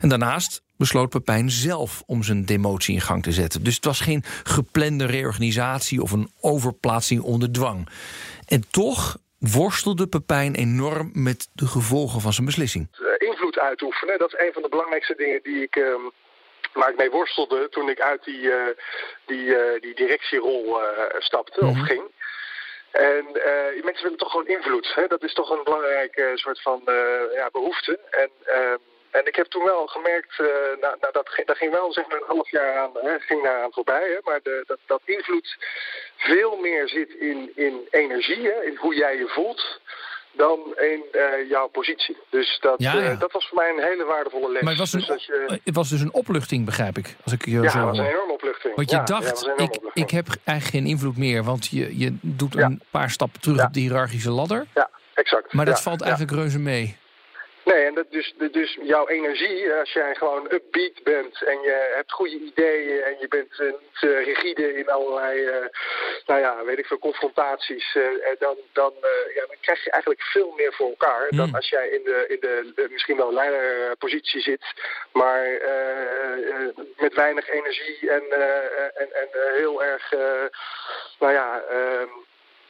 En 0.00 0.08
daarnaast 0.08 0.63
besloot 0.76 1.08
Pepijn 1.08 1.50
zelf 1.50 2.02
om 2.06 2.22
zijn 2.22 2.44
demotie 2.44 2.94
in 2.94 3.00
gang 3.00 3.22
te 3.22 3.32
zetten. 3.32 3.64
Dus 3.64 3.74
het 3.74 3.84
was 3.84 4.00
geen 4.00 4.22
geplande 4.44 5.06
reorganisatie 5.06 6.02
of 6.02 6.12
een 6.12 6.30
overplaatsing 6.40 7.22
onder 7.22 7.52
dwang. 7.52 7.88
En 8.46 8.64
toch 8.70 9.16
worstelde 9.38 10.06
Pepijn 10.06 10.54
enorm 10.54 11.10
met 11.12 11.48
de 11.52 11.66
gevolgen 11.66 12.20
van 12.20 12.32
zijn 12.32 12.46
beslissing. 12.46 12.88
eh, 12.92 13.28
invloed 13.28 13.58
uitoefenen. 13.58 14.18
Dat 14.18 14.32
is 14.32 14.46
een 14.46 14.52
van 14.52 14.62
de 14.62 14.68
belangrijkste 14.68 15.14
dingen 15.14 15.40
die 15.42 15.62
ik, 15.62 15.76
ehm, 15.76 16.02
waar 16.72 16.90
ik 16.90 16.96
mee 16.96 17.10
worstelde 17.10 17.68
toen 17.68 17.88
ik 17.88 18.00
uit 18.00 18.24
die, 18.24 18.52
eh, 18.52 18.76
die, 19.26 19.56
eh, 19.56 19.80
die 19.80 19.94
directierol 19.94 20.82
eh, 20.82 21.20
stapte 21.20 21.64
of 21.64 21.78
ging. 21.78 22.02
En 22.90 23.26
mensen 23.84 24.02
willen 24.02 24.18
toch 24.18 24.30
gewoon 24.30 24.46
invloed. 24.46 24.94
Hè? 24.94 25.06
Dat 25.06 25.22
is 25.22 25.32
toch 25.32 25.50
een 25.50 25.64
belangrijke 25.64 26.30
soort 26.34 26.62
van 26.62 26.82
ja, 27.34 27.48
behoefte. 27.52 27.98
En, 28.10 28.30
ehm, 28.44 28.78
en 29.18 29.26
ik 29.26 29.36
heb 29.36 29.46
toen 29.46 29.64
wel 29.64 29.86
gemerkt, 29.86 30.38
nou, 30.38 30.96
nou, 31.00 31.12
dat, 31.12 31.28
ging- 31.28 31.46
daar 31.46 31.56
ging 31.56 31.72
wel 31.72 31.92
zeg 31.92 32.08
maar 32.08 32.16
een 32.16 32.34
half 32.36 32.50
jaar 32.50 32.76
aan, 32.76 32.90
hè, 32.94 33.18
ging 33.18 33.42
daar 33.42 33.62
aan 33.62 33.72
voorbij. 33.72 34.08
Hè? 34.14 34.18
Maar 34.22 34.40
de, 34.42 34.64
dat, 34.66 34.78
dat 34.86 35.00
invloed 35.04 35.56
veel 36.16 36.56
meer 36.56 36.88
zit 36.88 37.10
in, 37.10 37.50
in 37.54 37.80
energie, 37.90 38.42
hè? 38.52 38.62
in 38.64 38.76
hoe 38.76 38.94
jij 38.94 39.16
je 39.16 39.28
voelt, 39.28 39.80
dan 40.32 40.58
in 40.76 41.02
eh, 41.12 41.48
jouw 41.48 41.68
positie. 41.68 42.16
Dus 42.30 42.58
dat, 42.60 42.74
Ja, 42.82 42.94
ja. 42.94 43.10
eh, 43.10 43.20
dat 43.20 43.32
was 43.32 43.48
voor 43.48 43.56
mij 43.58 43.70
een 43.70 43.82
hele 43.82 44.04
waardevolle 44.04 44.52
les. 44.52 44.62
Maar 44.62 44.70
het 44.70 44.80
was, 44.80 44.90
dus 44.90 45.02
een, 45.08 45.14
dat 45.14 45.24
je, 45.24 45.60
het 45.64 45.74
was 45.74 45.88
dus 45.88 46.00
een 46.00 46.12
opluchting, 46.14 46.64
begrijp 46.64 46.98
ik. 46.98 47.16
Als 47.24 47.32
ik 47.32 47.44
je 47.44 47.50
ja, 47.60 47.68
zo 47.68 47.78
dat 47.78 47.88
was 47.88 47.98
een 47.98 48.06
enorme 48.06 48.32
opluchting. 48.32 48.74
Want 48.74 48.90
je 48.90 48.96
Ja, 48.96 49.02
dacht, 49.04 49.48
ik, 49.56 49.78
ik 49.92 50.10
heb 50.10 50.26
eigenlijk 50.44 50.76
geen 50.84 50.86
invloed 50.92 51.16
meer. 51.16 51.44
Want 51.44 51.66
je, 51.66 51.98
je 51.98 52.16
doet 52.20 52.56
een 52.56 52.82
paar 52.90 53.10
stappen 53.10 53.40
terug 53.40 53.64
op 53.64 53.72
de 53.72 53.80
hiërarchische 53.80 54.30
ladder. 54.30 54.66
Ja, 54.74 54.90
exact. 55.14 55.52
Maar 55.52 55.64
dat 55.66 55.82
valt 55.82 56.02
eigenlijk 56.02 56.32
reuze 56.32 56.58
mee. 56.58 56.96
Nee, 57.64 57.84
en 57.84 57.94
dat 57.94 58.10
dus, 58.10 58.34
dus 58.50 58.78
jouw 58.82 59.08
energie, 59.08 59.72
als 59.72 59.92
jij 59.92 60.14
gewoon 60.14 60.46
upbeat 60.52 61.02
bent 61.02 61.42
en 61.42 61.60
je 61.60 61.92
hebt 61.94 62.12
goede 62.12 62.38
ideeën 62.38 63.02
en 63.02 63.16
je 63.20 63.28
bent 63.28 63.60
eh, 63.60 63.66
niet 63.66 64.10
eh, 64.10 64.24
rigide 64.24 64.76
in 64.76 64.88
allerlei, 64.90 65.44
eh, 65.44 65.66
nou 66.26 66.40
ja, 66.40 66.64
weet 66.64 66.78
ik 66.78 66.86
veel, 66.86 66.98
confrontaties, 66.98 67.94
eh, 67.94 68.02
eh, 68.02 68.38
dan, 68.38 68.56
dan, 68.72 68.92
eh, 69.00 69.34
ja, 69.34 69.46
dan 69.46 69.56
krijg 69.60 69.84
je 69.84 69.90
eigenlijk 69.90 70.22
veel 70.22 70.52
meer 70.56 70.72
voor 70.72 70.88
elkaar 70.88 71.26
dan 71.30 71.46
Hmm. 71.46 71.54
als 71.54 71.68
jij 71.68 71.88
in 71.88 72.04
de, 72.04 72.24
in 72.28 72.40
de, 72.40 72.72
de 72.74 72.86
misschien 72.90 73.16
wel 73.16 73.32
leiderpositie 73.32 74.40
zit, 74.40 74.64
maar 75.12 75.44
eh, 75.44 76.48
eh, 76.50 76.76
met 76.96 77.14
weinig 77.14 77.48
energie 77.48 78.10
en, 78.10 78.30
eh, 78.30 79.00
en, 79.00 79.12
en 79.12 79.28
eh, 79.32 79.52
heel 79.54 79.82
erg, 79.84 80.12
eh, 80.12 80.44
nou 81.18 81.32
ja... 81.32 81.62
ehm, 81.68 82.08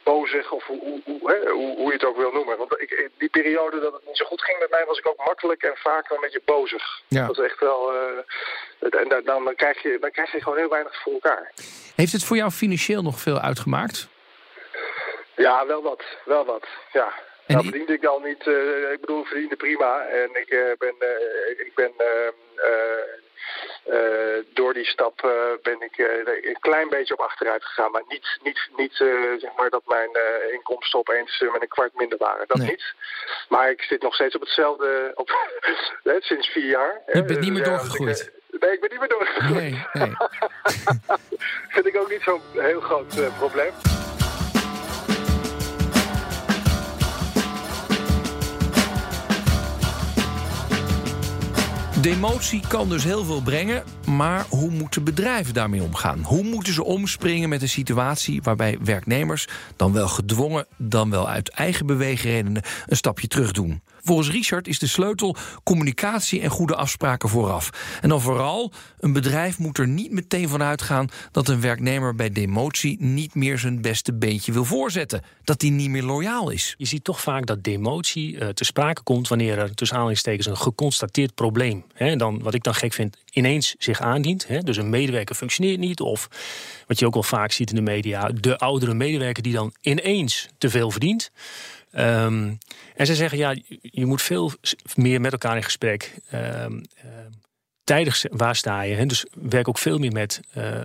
bozig 0.05 0.51
of 0.51 0.63
hoe, 0.65 0.79
hoe, 0.79 1.01
hoe, 1.05 1.31
hè, 1.31 1.49
hoe, 1.51 1.85
je 1.87 1.91
het 1.99 2.05
ook 2.05 2.17
wil 2.17 2.31
noemen. 2.31 2.57
Want 2.57 2.81
ik, 2.81 2.91
in 2.91 3.11
die 3.17 3.29
periode 3.29 3.79
dat 3.79 3.93
het 3.93 4.05
niet 4.05 4.17
zo 4.17 4.25
goed 4.25 4.41
ging 4.43 4.59
met 4.59 4.69
mij, 4.69 4.85
was 4.85 4.97
ik 4.97 5.07
ook 5.07 5.25
makkelijk 5.25 5.63
en 5.63 5.75
vaak 5.75 6.07
wel 6.09 6.17
een 6.17 6.23
beetje 6.23 6.41
bozig. 6.45 6.83
Ja. 7.07 7.27
Dat 7.27 7.37
is 7.37 7.43
echt 7.45 7.59
wel. 7.59 7.91
eh, 7.93 8.99
en 9.01 9.07
dan, 9.09 9.23
dan, 9.23 9.55
krijg 9.55 9.81
je, 9.81 9.97
dan 9.99 10.11
krijg 10.11 10.31
je 10.31 10.41
gewoon 10.41 10.57
heel 10.57 10.69
weinig 10.69 11.01
voor 11.01 11.13
elkaar. 11.13 11.51
Heeft 11.95 12.11
het 12.11 12.23
voor 12.23 12.37
jou 12.37 12.51
financieel 12.51 13.01
nog 13.01 13.19
veel 13.19 13.39
uitgemaakt? 13.39 14.07
Ja, 15.35 15.65
wel 15.65 15.81
wat. 15.81 16.03
Wel 16.25 16.45
wat. 16.45 16.67
Ja. 16.91 17.05
En 17.45 17.53
Nou 17.53 17.61
die- 17.61 17.69
verdiende 17.69 17.93
ik 17.93 18.05
al 18.05 18.19
niet. 18.19 18.47
eh, 18.47 18.91
ik 18.91 18.99
bedoel, 18.99 19.21
ik 19.21 19.27
verdiende 19.27 19.55
prima. 19.55 20.05
En 20.05 20.29
ik 20.33 20.49
eh, 20.49 20.59
ben, 20.77 20.95
ik 21.65 21.71
ben 21.75 21.91
ehm, 21.97 22.31
eh, 22.55 22.71
eh, 22.71 22.99
door 24.53 24.73
die 24.73 24.85
stap 24.85 25.23
eh, 25.23 25.31
ben 25.61 25.81
ik 25.81 25.97
eh, 25.97 26.49
een 26.49 26.57
klein 26.59 26.89
beetje 26.89 27.13
op 27.13 27.19
achteruit 27.19 27.65
gegaan. 27.65 27.91
Maar 27.91 28.03
niet, 28.07 28.37
niet, 28.43 28.69
niet 28.75 29.01
eh, 29.01 29.07
zeg 29.37 29.49
maar 29.57 29.69
dat 29.69 29.81
mijn 29.85 30.09
eh, 30.13 30.53
inkomsten 30.53 30.99
opeens 30.99 31.41
eh, 31.41 31.51
met 31.51 31.61
een 31.61 31.67
kwart 31.67 31.93
minder 31.95 32.17
waren. 32.17 32.47
Dat 32.47 32.57
Nee. 32.57 32.67
niet. 32.67 32.93
Maar 33.49 33.69
ik 33.69 33.81
zit 33.81 34.01
nog 34.01 34.13
steeds 34.13 34.35
op 34.35 34.41
hetzelfde 34.41 35.11
op, 35.15 35.29
sinds 36.19 36.47
vier 36.47 36.69
jaar. 36.69 37.01
Je 37.13 37.23
bent 37.23 37.39
niet 37.39 37.53
meer 37.53 37.63
doorgegroeid. 37.63 38.17
dus 38.17 38.27
ik, 38.27 38.33
eh, 38.33 38.59
Nee, 38.61 38.71
ik 38.73 38.79
ben 38.79 38.89
niet 38.89 38.99
meer 38.99 39.09
doorgegroeid. 39.09 39.53
Nee, 39.61 39.85
nee. 39.93 40.13
vind 41.75 41.85
ik 41.85 41.97
ook 41.97 42.09
niet 42.09 42.21
zo'n 42.21 42.41
heel 42.53 42.79
groot 42.81 43.15
probleem. 43.37 43.73
Demotie 52.05 52.61
kan 52.67 52.89
dus 52.89 53.03
heel 53.03 53.23
veel 53.23 53.41
brengen, 53.41 53.83
maar 54.07 54.45
hoe 54.49 54.69
moeten 54.69 55.03
bedrijven 55.03 55.53
daarmee 55.53 55.83
omgaan? 55.83 56.19
Hoe 56.23 56.43
moeten 56.43 56.73
ze 56.73 56.83
omspringen 56.83 57.49
met 57.49 57.61
een 57.61 57.69
situatie 57.69 58.41
waarbij 58.41 58.77
werknemers, 58.81 59.47
dan 59.75 59.93
wel 59.93 60.07
gedwongen, 60.07 60.65
dan 60.77 61.09
wel 61.09 61.29
uit 61.29 61.49
eigen 61.49 61.85
beweegredenen, 61.85 62.61
een 62.85 62.97
stapje 62.97 63.27
terug 63.27 63.51
doen? 63.51 63.81
Volgens 64.05 64.29
Richard 64.29 64.67
is 64.67 64.79
de 64.79 64.87
sleutel 64.87 65.35
communicatie 65.63 66.41
en 66.41 66.49
goede 66.49 66.75
afspraken 66.75 67.29
vooraf. 67.29 67.69
En 68.01 68.09
dan 68.09 68.21
vooral, 68.21 68.71
een 68.99 69.13
bedrijf 69.13 69.59
moet 69.59 69.77
er 69.77 69.87
niet 69.87 70.11
meteen 70.11 70.49
van 70.49 70.63
uitgaan 70.63 71.09
dat 71.31 71.47
een 71.47 71.61
werknemer 71.61 72.15
bij 72.15 72.29
demotie 72.29 72.97
niet 72.99 73.35
meer 73.35 73.59
zijn 73.59 73.81
beste 73.81 74.13
beentje 74.13 74.51
wil 74.51 74.65
voorzetten. 74.65 75.21
Dat 75.43 75.61
hij 75.61 75.69
niet 75.69 75.89
meer 75.89 76.03
loyaal 76.03 76.49
is. 76.49 76.75
Je 76.77 76.85
ziet 76.85 77.03
toch 77.03 77.21
vaak 77.21 77.45
dat 77.45 77.63
demotie 77.63 78.33
uh, 78.33 78.47
te 78.47 78.63
sprake 78.63 79.03
komt 79.03 79.27
wanneer 79.27 79.57
er 79.57 79.75
tussen 79.75 79.95
aanhalingstekens 79.95 80.47
een 80.47 80.57
geconstateerd 80.57 81.35
probleem, 81.35 81.83
hè, 81.93 82.15
dan, 82.15 82.41
wat 82.41 82.53
ik 82.53 82.63
dan 82.63 82.75
gek 82.75 82.93
vind, 82.93 83.17
ineens 83.31 83.75
zich 83.77 84.01
aandient. 84.01 84.47
Hè, 84.47 84.59
dus 84.59 84.77
een 84.77 84.89
medewerker 84.89 85.35
functioneert 85.35 85.79
niet. 85.79 85.99
Of 85.99 86.27
wat 86.87 86.99
je 86.99 87.05
ook 87.05 87.13
wel 87.13 87.23
vaak 87.23 87.51
ziet 87.51 87.69
in 87.69 87.75
de 87.75 87.81
media, 87.81 88.29
de 88.39 88.57
oudere 88.57 88.93
medewerker 88.93 89.43
die 89.43 89.53
dan 89.53 89.73
ineens 89.81 90.47
te 90.57 90.69
veel 90.69 90.91
verdient. 90.91 91.31
Um, 91.97 92.57
en 92.95 93.05
ze 93.05 93.15
zeggen, 93.15 93.37
ja, 93.37 93.55
je 93.81 94.05
moet 94.05 94.21
veel 94.21 94.51
meer 94.95 95.21
met 95.21 95.31
elkaar 95.31 95.55
in 95.55 95.63
gesprek. 95.63 96.13
Um, 96.33 96.81
tijdig, 97.83 98.23
waar 98.29 98.55
sta 98.55 98.81
je? 98.81 98.95
Hè? 98.95 99.05
Dus 99.05 99.25
werk 99.33 99.67
ook 99.67 99.77
veel 99.77 99.97
meer 99.97 100.11
met 100.11 100.39
uh, 100.57 100.65
uh, 100.73 100.81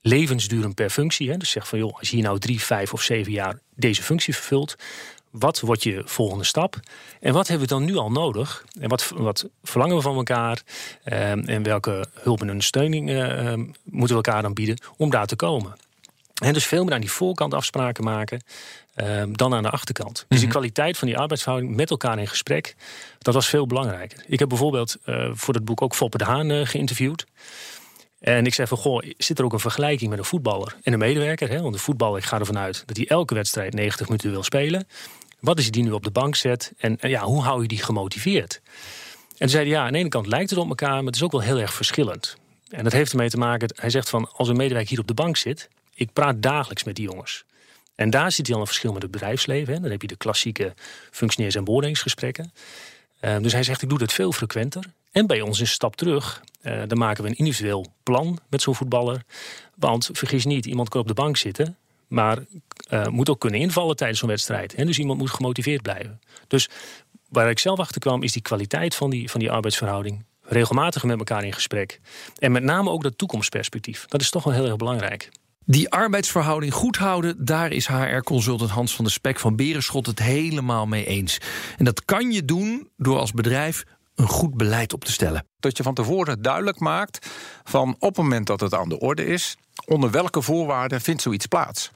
levensduren 0.00 0.74
per 0.74 0.90
functie. 0.90 1.30
Hè? 1.30 1.36
Dus 1.36 1.50
zeg 1.50 1.68
van, 1.68 1.78
joh, 1.78 1.98
als 1.98 2.08
je 2.08 2.14
hier 2.16 2.24
nou 2.24 2.38
drie, 2.38 2.60
vijf 2.60 2.92
of 2.92 3.02
zeven 3.02 3.32
jaar 3.32 3.58
deze 3.74 4.02
functie 4.02 4.34
vervult... 4.34 4.76
wat 5.30 5.60
wordt 5.60 5.82
je 5.82 6.02
volgende 6.04 6.44
stap? 6.44 6.80
En 7.20 7.32
wat 7.32 7.48
hebben 7.48 7.68
we 7.68 7.74
dan 7.74 7.84
nu 7.84 7.96
al 7.96 8.10
nodig? 8.10 8.64
En 8.80 8.88
wat, 8.88 9.12
wat 9.14 9.48
verlangen 9.62 9.96
we 9.96 10.02
van 10.02 10.16
elkaar? 10.16 10.62
Um, 11.04 11.44
en 11.44 11.62
welke 11.62 12.06
hulp 12.12 12.40
en 12.40 12.50
ondersteuning 12.50 13.06
moeten 13.84 14.16
we 14.16 14.22
elkaar 14.24 14.42
dan 14.42 14.54
bieden 14.54 14.78
om 14.96 15.10
daar 15.10 15.26
te 15.26 15.36
komen? 15.36 15.76
En 16.38 16.52
dus 16.52 16.66
veel 16.66 16.84
meer 16.84 16.94
aan 16.94 17.00
die 17.00 17.10
voorkant 17.10 17.54
afspraken 17.54 18.04
maken. 18.04 18.42
Ehm, 18.94 19.32
dan 19.32 19.54
aan 19.54 19.62
de 19.62 19.70
achterkant. 19.70 20.14
Dus 20.14 20.38
die 20.38 20.48
mhm. 20.48 20.56
kwaliteit 20.56 20.98
van 20.98 21.08
die 21.08 21.18
arbeidsverhouding 21.18 21.76
met 21.76 21.90
elkaar 21.90 22.18
in 22.18 22.28
gesprek, 22.28 22.74
dat 23.18 23.34
was 23.34 23.48
veel 23.48 23.66
belangrijker. 23.66 24.24
Ik 24.26 24.38
heb 24.38 24.48
bijvoorbeeld 24.48 24.96
uh, 25.06 25.30
voor 25.32 25.54
het 25.54 25.64
boek 25.64 25.82
ook 25.82 25.94
Foppe 25.94 26.18
de 26.18 26.24
Haan 26.24 26.50
uh, 26.50 26.66
geïnterviewd. 26.66 27.26
En 28.20 28.46
ik 28.46 28.54
zei 28.54 28.68
van, 28.68 28.78
goh, 28.78 29.02
zit 29.16 29.38
er 29.38 29.44
ook 29.44 29.52
een 29.52 29.60
vergelijking 29.60 30.10
met 30.10 30.18
een 30.18 30.24
voetballer 30.24 30.76
en 30.82 30.92
een 30.92 30.98
medewerker? 30.98 31.48
Hè? 31.48 31.60
Want 31.60 31.74
de 31.74 31.80
voetballer, 31.80 32.18
ik 32.18 32.24
ga 32.24 32.38
ervan 32.38 32.58
uit 32.58 32.82
dat 32.86 32.96
hij 32.96 33.06
elke 33.06 33.34
wedstrijd 33.34 33.74
90 33.74 34.06
minuten 34.06 34.30
wil 34.30 34.42
spelen. 34.42 34.88
Wat 35.40 35.58
is 35.58 35.62
hij 35.62 35.72
die 35.72 35.82
nu 35.82 35.90
op 35.90 36.04
de 36.04 36.10
bank 36.10 36.36
zet? 36.36 36.72
En, 36.78 36.96
ja, 37.00 37.22
hoe 37.22 37.42
hou 37.42 37.62
je 37.62 37.68
die 37.68 37.82
gemotiveerd? 37.82 38.60
En 39.36 39.48
zeiden 39.48 39.72
ja, 39.72 39.84
aan 39.86 39.92
de 39.92 39.98
ene 39.98 40.08
kant 40.08 40.26
lijkt 40.26 40.50
het 40.50 40.58
op 40.58 40.68
elkaar, 40.68 40.96
maar 40.96 41.04
het 41.04 41.16
is 41.16 41.22
ook 41.22 41.32
wel 41.32 41.40
heel 41.40 41.58
erg 41.58 41.74
verschillend. 41.74 42.36
En 42.70 42.84
dat 42.84 42.92
heeft 42.92 43.10
ermee 43.10 43.30
te 43.30 43.38
maken, 43.38 43.74
hij 43.74 43.90
zegt 43.90 44.08
van, 44.08 44.30
als 44.32 44.48
een 44.48 44.56
medewerker 44.56 44.90
hier 44.90 45.00
op 45.00 45.06
de 45.06 45.14
bank 45.14 45.36
zit, 45.36 45.68
ik 45.98 46.12
praat 46.12 46.42
dagelijks 46.42 46.84
met 46.84 46.96
die 46.96 47.08
jongens. 47.08 47.44
En 47.94 48.10
daar 48.10 48.32
zit 48.32 48.46
hij 48.46 48.54
al 48.54 48.60
een 48.60 48.66
verschil 48.66 48.92
met 48.92 49.02
het 49.02 49.10
bedrijfsleven. 49.10 49.74
Hè. 49.74 49.80
Dan 49.80 49.90
heb 49.90 50.02
je 50.02 50.08
de 50.08 50.16
klassieke 50.16 50.74
functioneers- 51.10 51.54
en 51.54 51.64
beoordelingsgesprekken. 51.64 52.52
Uh, 53.20 53.38
dus 53.38 53.52
hij 53.52 53.62
zegt, 53.62 53.82
ik 53.82 53.88
doe 53.88 53.98
dat 53.98 54.12
veel 54.12 54.32
frequenter. 54.32 54.84
En 55.12 55.26
bij 55.26 55.40
ons 55.40 55.60
een 55.60 55.66
stap 55.66 55.96
terug. 55.96 56.42
Uh, 56.62 56.82
dan 56.86 56.98
maken 56.98 57.22
we 57.22 57.28
een 57.28 57.36
individueel 57.36 57.86
plan 58.02 58.38
met 58.48 58.62
zo'n 58.62 58.74
voetballer. 58.74 59.22
Want 59.74 60.10
vergis 60.12 60.44
niet, 60.44 60.66
iemand 60.66 60.88
kan 60.88 61.00
op 61.00 61.08
de 61.08 61.14
bank 61.14 61.36
zitten. 61.36 61.76
Maar 62.08 62.38
uh, 62.90 63.06
moet 63.06 63.28
ook 63.28 63.40
kunnen 63.40 63.60
invallen 63.60 63.96
tijdens 63.96 64.18
zo'n 64.18 64.28
wedstrijd. 64.28 64.76
Hè. 64.76 64.84
Dus 64.84 64.98
iemand 64.98 65.18
moet 65.18 65.30
gemotiveerd 65.30 65.82
blijven. 65.82 66.20
Dus 66.46 66.68
waar 67.28 67.50
ik 67.50 67.58
zelf 67.58 67.78
achter 67.78 68.00
kwam, 68.00 68.22
is 68.22 68.32
die 68.32 68.42
kwaliteit 68.42 68.94
van 68.94 69.10
die, 69.10 69.30
van 69.30 69.40
die 69.40 69.50
arbeidsverhouding. 69.50 70.24
Regelmatig 70.42 71.02
met 71.02 71.18
elkaar 71.18 71.44
in 71.44 71.52
gesprek. 71.52 72.00
En 72.38 72.52
met 72.52 72.62
name 72.62 72.90
ook 72.90 73.02
dat 73.02 73.18
toekomstperspectief. 73.18 74.06
Dat 74.06 74.20
is 74.20 74.30
toch 74.30 74.44
wel 74.44 74.54
heel 74.54 74.66
erg 74.66 74.76
belangrijk. 74.76 75.28
Die 75.70 75.90
arbeidsverhouding 75.90 76.72
goed 76.72 76.96
houden, 76.96 77.44
daar 77.44 77.72
is 77.72 77.86
HR-consultant 77.86 78.70
Hans 78.70 78.94
van 78.94 79.04
der 79.04 79.12
Spek 79.12 79.38
van 79.38 79.56
Berenschot 79.56 80.06
het 80.06 80.18
helemaal 80.18 80.86
mee 80.86 81.06
eens. 81.06 81.40
En 81.76 81.84
dat 81.84 82.04
kan 82.04 82.30
je 82.30 82.44
doen 82.44 82.90
door 82.96 83.18
als 83.18 83.32
bedrijf 83.32 83.84
een 84.14 84.28
goed 84.28 84.54
beleid 84.54 84.92
op 84.92 85.04
te 85.04 85.12
stellen. 85.12 85.46
Dat 85.60 85.76
je 85.76 85.82
van 85.82 85.94
tevoren 85.94 86.42
duidelijk 86.42 86.78
maakt 86.78 87.30
van 87.64 87.94
op 87.98 88.08
het 88.08 88.16
moment 88.16 88.46
dat 88.46 88.60
het 88.60 88.74
aan 88.74 88.88
de 88.88 88.98
orde 88.98 89.24
is, 89.26 89.56
onder 89.86 90.10
welke 90.10 90.42
voorwaarden 90.42 91.00
vindt 91.00 91.22
zoiets 91.22 91.46
plaats. 91.46 91.90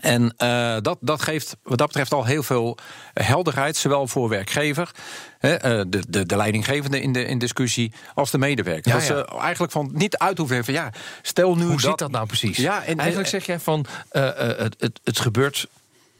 En 0.00 0.34
uh, 0.38 0.76
dat, 0.80 0.98
dat 1.00 1.22
geeft 1.22 1.56
wat 1.62 1.78
dat 1.78 1.86
betreft 1.86 2.12
al 2.12 2.24
heel 2.24 2.42
veel 2.42 2.78
helderheid, 3.14 3.76
zowel 3.76 4.06
voor 4.06 4.28
werkgever, 4.28 4.90
hè, 5.38 5.78
uh, 5.78 5.84
de, 5.88 6.02
de, 6.08 6.26
de 6.26 6.36
leidinggevende 6.36 7.00
in 7.00 7.12
de 7.12 7.24
in 7.24 7.38
discussie, 7.38 7.92
als 8.14 8.30
de 8.30 8.38
medewerker. 8.38 8.92
Ja, 8.92 8.98
dat 8.98 9.06
ja. 9.06 9.14
ze 9.14 9.38
eigenlijk 9.40 9.72
van 9.72 9.90
niet 9.92 10.16
uit 10.16 10.38
hoeven 10.38 10.64
van 10.64 10.74
ja, 10.74 10.92
stel 11.22 11.56
nu. 11.56 11.62
Hoe 11.62 11.70
dat, 11.70 11.80
zit 11.80 11.98
dat 11.98 12.10
nou 12.10 12.26
precies? 12.26 12.56
Ja, 12.56 12.84
en, 12.84 12.98
eigenlijk 12.98 13.28
zeg 13.28 13.46
jij 13.46 13.60
van 13.60 13.86
uh, 14.12 14.22
het, 14.36 14.74
het, 14.78 15.00
het 15.04 15.18
gebeurt 15.18 15.66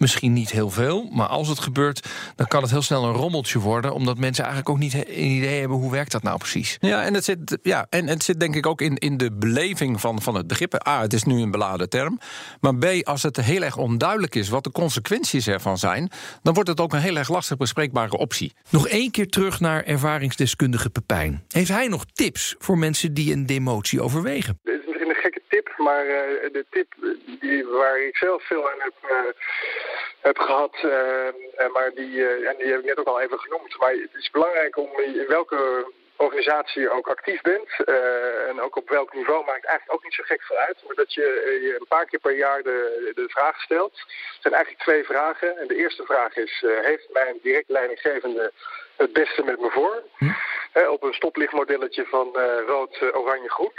misschien 0.02 0.32
niet 0.32 0.50
heel 0.50 0.70
veel. 0.70 1.08
Maar 1.12 1.26
als 1.26 1.48
het 1.48 1.58
gebeurt, 1.58 2.08
dan 2.36 2.46
kan 2.46 2.62
het 2.62 2.70
heel 2.70 2.82
snel 2.82 3.04
een 3.04 3.12
rommeltje 3.12 3.58
worden. 3.58 3.92
Omdat 3.92 4.18
mensen 4.18 4.44
eigenlijk 4.44 4.74
ook 4.74 4.82
niet 4.82 4.94
een 4.94 5.24
idee 5.24 5.60
hebben 5.60 5.78
hoe 5.78 5.90
werkt 5.90 6.12
dat 6.12 6.22
nou 6.22 6.38
precies. 6.38 6.76
Ja, 6.80 7.04
en 7.04 7.14
het 7.14 7.24
zit, 7.24 7.58
ja, 7.62 7.86
en 7.90 8.06
het 8.06 8.22
zit 8.22 8.40
denk 8.40 8.54
ik 8.54 8.66
ook 8.66 8.80
in, 8.80 8.96
in 8.96 9.16
de 9.16 9.32
beleving 9.32 10.00
van, 10.00 10.22
van 10.22 10.34
het 10.34 10.46
begrip. 10.46 10.86
A, 10.88 11.00
het 11.00 11.12
is 11.12 11.22
nu 11.22 11.40
een 11.40 11.50
beladen 11.50 11.88
term. 11.88 12.18
Maar 12.60 12.74
B, 12.74 12.84
als 13.02 13.22
het 13.22 13.36
heel 13.36 13.62
erg 13.62 13.76
onduidelijk 13.76 14.34
is 14.34 14.48
wat 14.48 14.64
de 14.64 14.70
consequenties 14.70 15.46
ervan 15.46 15.78
zijn, 15.78 16.10
dan 16.42 16.54
wordt 16.54 16.68
het 16.68 16.80
ook 16.80 16.92
een 16.92 17.00
heel 17.00 17.16
erg 17.16 17.28
lastig 17.28 17.56
bespreekbare 17.56 18.16
optie. 18.16 18.52
Nog 18.70 18.88
één 18.88 19.10
keer 19.10 19.28
terug 19.28 19.60
naar 19.60 19.84
ervaringsdeskundige 19.84 20.90
Pepijn. 20.90 21.44
Heeft 21.48 21.70
hij 21.70 21.88
nog 21.88 22.04
tips 22.12 22.54
voor 22.58 22.78
mensen 22.78 23.14
die 23.14 23.32
een 23.32 23.46
demotie 23.46 24.00
overwegen? 24.02 24.58
Dit 24.62 24.80
is 24.80 24.86
misschien 24.86 25.08
een 25.08 25.14
gekke 25.14 25.42
tip, 25.48 25.74
maar 25.76 26.04
uh, 26.06 26.12
de 26.52 26.64
tip 26.70 26.94
die, 27.40 27.64
waar 27.64 28.06
ik 28.08 28.16
zelf 28.16 28.46
veel 28.46 28.70
aan 28.70 28.78
heb. 28.78 28.94
Uh, 29.02 29.10
heb 30.22 30.38
gehad, 30.38 30.76
uh, 30.84 31.72
maar 31.72 31.90
die, 31.94 32.10
uh, 32.10 32.48
en 32.48 32.56
die 32.56 32.66
heb 32.66 32.78
ik 32.78 32.84
net 32.84 32.98
ook 32.98 33.06
al 33.06 33.20
even 33.20 33.38
genoemd. 33.38 33.78
Maar 33.78 33.92
het 33.92 34.14
is 34.14 34.30
belangrijk 34.30 34.76
om 34.76 35.00
in 35.00 35.26
welke 35.28 35.92
organisatie 36.16 36.82
je 36.82 36.90
ook 36.90 37.08
actief 37.08 37.40
bent 37.40 37.68
uh, 37.84 38.48
en 38.48 38.60
ook 38.60 38.76
op 38.76 38.88
welk 38.88 39.14
niveau 39.14 39.44
maakt 39.44 39.64
eigenlijk 39.64 39.92
ook 39.98 40.04
niet 40.04 40.14
zo 40.14 40.22
gek 40.22 40.42
veel 40.42 40.56
uit. 40.56 40.76
Maar 40.86 40.94
dat 40.94 41.14
je 41.14 41.22
je 41.62 41.76
een 41.80 41.86
paar 41.88 42.06
keer 42.06 42.20
per 42.20 42.36
jaar 42.36 42.62
de, 42.62 43.10
de 43.14 43.28
vraag 43.28 43.60
stelt. 43.60 43.98
Het 43.98 44.40
zijn 44.40 44.54
eigenlijk 44.54 44.84
twee 44.84 45.04
vragen. 45.04 45.58
En 45.58 45.66
de 45.66 45.76
eerste 45.76 46.04
vraag 46.04 46.36
is, 46.36 46.64
heeft 46.82 47.08
mijn 47.12 47.38
direct 47.42 47.68
leidinggevende 47.68 48.52
het 48.96 49.12
beste 49.12 49.44
met 49.44 49.60
me 49.60 49.70
voor? 49.70 50.02
Hm? 50.18 50.30
op 50.88 51.02
een 51.02 51.14
stoplichtmodelletje 51.14 52.06
van 52.06 52.36
rood, 52.66 53.02
oranje, 53.14 53.50
groen. 53.50 53.72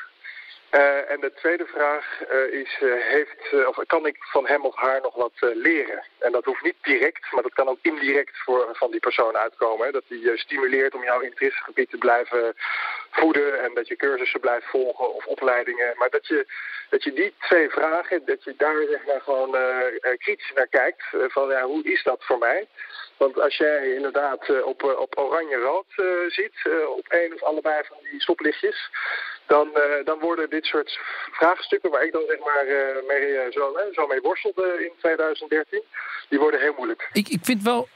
Uh, 0.75 1.11
en 1.11 1.19
de 1.19 1.33
tweede 1.33 1.65
vraag 1.65 2.05
uh, 2.31 2.59
is, 2.61 2.79
uh, 2.81 2.93
heeft, 3.03 3.67
of 3.67 3.77
kan 3.85 4.05
ik 4.05 4.17
van 4.19 4.47
hem 4.47 4.65
of 4.65 4.75
haar 4.75 5.01
nog 5.01 5.15
wat 5.15 5.33
leren? 5.39 6.03
En 6.19 6.31
dat 6.31 6.45
hoeft 6.45 6.63
niet 6.63 6.77
direct, 6.81 7.31
maar 7.31 7.43
dat 7.43 7.53
kan 7.53 7.67
ook 7.67 7.77
indirect 7.81 8.37
voor, 8.37 8.69
van 8.71 8.91
die 8.91 8.99
persoon 8.99 9.37
uitkomen. 9.37 9.85
Hè? 9.85 9.91
Dat 9.91 10.03
je 10.07 10.31
stimuleert 10.35 10.95
om 10.95 11.03
jouw 11.03 11.19
interessegebied 11.19 11.89
te 11.89 11.97
blijven 11.97 12.55
voeden 13.11 13.63
en 13.63 13.73
dat 13.73 13.87
je 13.87 13.95
cursussen 13.95 14.39
blijft 14.39 14.65
volgen 14.65 15.13
of 15.13 15.25
opleidingen. 15.25 15.93
Maar 15.97 16.09
dat 16.09 16.27
je, 16.27 16.45
dat 16.89 17.03
je 17.03 17.13
die 17.13 17.33
twee 17.39 17.69
vragen, 17.69 18.25
dat 18.25 18.43
je 18.43 18.53
daar 18.57 18.85
zeg 18.89 19.05
maar 19.05 19.21
gewoon 19.21 19.57
kritisch 20.17 20.51
naar 20.55 20.67
kijkt. 20.67 21.03
van 21.11 21.49
ja, 21.49 21.63
hoe 21.63 21.83
is 21.83 22.03
dat 22.03 22.23
voor 22.23 22.37
mij? 22.37 22.67
Want 23.17 23.39
als 23.39 23.57
jij 23.57 23.93
inderdaad 23.93 24.63
op, 24.63 24.83
op 24.83 25.17
oranje-rood 25.17 25.85
ziet, 26.27 26.69
op 26.87 27.07
één 27.07 27.33
of 27.33 27.43
allebei 27.43 27.83
van 27.83 27.97
die 28.11 28.21
stoplichtjes 28.21 28.89
dan, 29.47 29.69
uh, 29.75 30.05
dan 30.05 30.19
worden 30.19 30.49
dit 30.49 30.65
soort 30.65 30.99
vraagstukken, 31.31 31.91
waar 31.91 32.03
ik 32.03 32.11
dan 32.11 32.23
zeg 32.27 32.39
maar 32.39 32.65
uh, 32.67 33.07
mee, 33.07 33.27
uh, 33.27 33.41
zo, 33.51 33.75
zo, 33.91 34.07
mee 34.07 34.21
worstelde 34.21 34.83
in 34.85 34.91
2013, 34.99 35.81
die 36.29 36.39
worden 36.39 36.59
heel 36.59 36.73
moeilijk. 36.77 37.09
Ik, 37.13 37.27
ik 37.27 37.39
vind 37.41 37.63
wel 37.63 37.87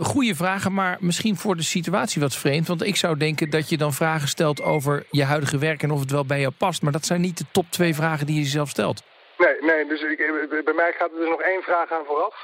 goede 0.00 0.34
vragen, 0.34 0.74
maar 0.74 0.96
misschien 1.00 1.36
voor 1.36 1.56
de 1.56 1.62
situatie 1.62 2.22
wat 2.22 2.36
vreemd. 2.36 2.68
Want 2.68 2.82
ik 2.82 2.96
zou 2.96 3.16
denken 3.16 3.50
dat 3.50 3.68
je 3.68 3.76
dan 3.76 3.92
vragen 3.92 4.28
stelt 4.28 4.62
over 4.62 5.04
je 5.10 5.24
huidige 5.24 5.58
werk 5.58 5.82
en 5.82 5.90
of 5.90 6.00
het 6.00 6.10
wel 6.10 6.26
bij 6.26 6.40
jou 6.40 6.52
past. 6.58 6.82
Maar 6.82 6.92
dat 6.92 7.06
zijn 7.06 7.20
niet 7.20 7.38
de 7.38 7.44
top 7.52 7.66
twee 7.70 7.94
vragen 7.94 8.26
die 8.26 8.34
je 8.34 8.42
jezelf 8.42 8.68
stelt. 8.68 9.02
Nee, 9.38 9.56
nee 9.60 9.86
dus 9.86 10.02
ik, 10.02 10.16
bij 10.64 10.74
mij 10.74 10.92
gaat 10.98 11.10
er 11.10 11.18
dus 11.18 11.28
nog 11.28 11.40
één 11.40 11.62
vraag 11.62 11.92
aan 11.92 12.04
vooraf. 12.04 12.34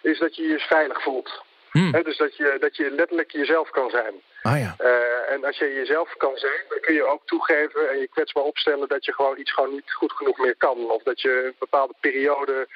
Is 0.00 0.18
dat 0.18 0.36
je 0.36 0.42
je 0.42 0.58
veilig 0.58 1.02
voelt. 1.02 1.42
Hmm. 1.70 1.94
He, 1.94 2.02
dus 2.02 2.16
dat 2.16 2.36
je, 2.36 2.56
dat 2.60 2.76
je 2.76 2.90
letterlijk 2.90 3.30
jezelf 3.30 3.70
kan 3.70 3.90
zijn. 3.90 4.14
Ah, 4.42 4.58
ja. 4.58 4.74
Uh, 4.80 5.32
en 5.32 5.44
als 5.44 5.58
je 5.58 5.74
jezelf 5.74 6.16
kan 6.16 6.36
zijn, 6.36 6.60
dan 6.68 6.80
kun 6.80 6.94
je 6.94 7.06
ook 7.06 7.26
toegeven 7.26 7.90
en 7.90 7.98
je 7.98 8.08
kwetsbaar 8.08 8.42
opstellen 8.42 8.88
dat 8.88 9.04
je 9.04 9.12
gewoon 9.12 9.38
iets 9.38 9.52
gewoon 9.52 9.74
niet 9.74 9.92
goed 9.92 10.12
genoeg 10.12 10.38
meer 10.38 10.56
kan. 10.56 10.90
Of 10.90 11.02
dat 11.02 11.20
je 11.20 11.44
een 11.44 11.54
bepaalde 11.58 11.94
periode 12.00 12.68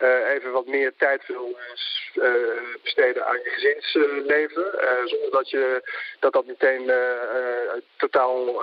uh, 0.00 0.28
even 0.28 0.52
wat 0.52 0.66
meer 0.66 0.92
tijd 0.96 1.26
wil 1.26 1.58
uh, 2.14 2.24
besteden 2.94 3.26
aan 3.26 3.40
je 3.44 3.50
gezinsleven. 3.50 4.64
zonder 5.04 5.30
dat, 5.30 5.50
je, 5.50 5.82
dat 6.20 6.32
dat 6.32 6.46
meteen 6.46 6.92
totaal 7.96 8.62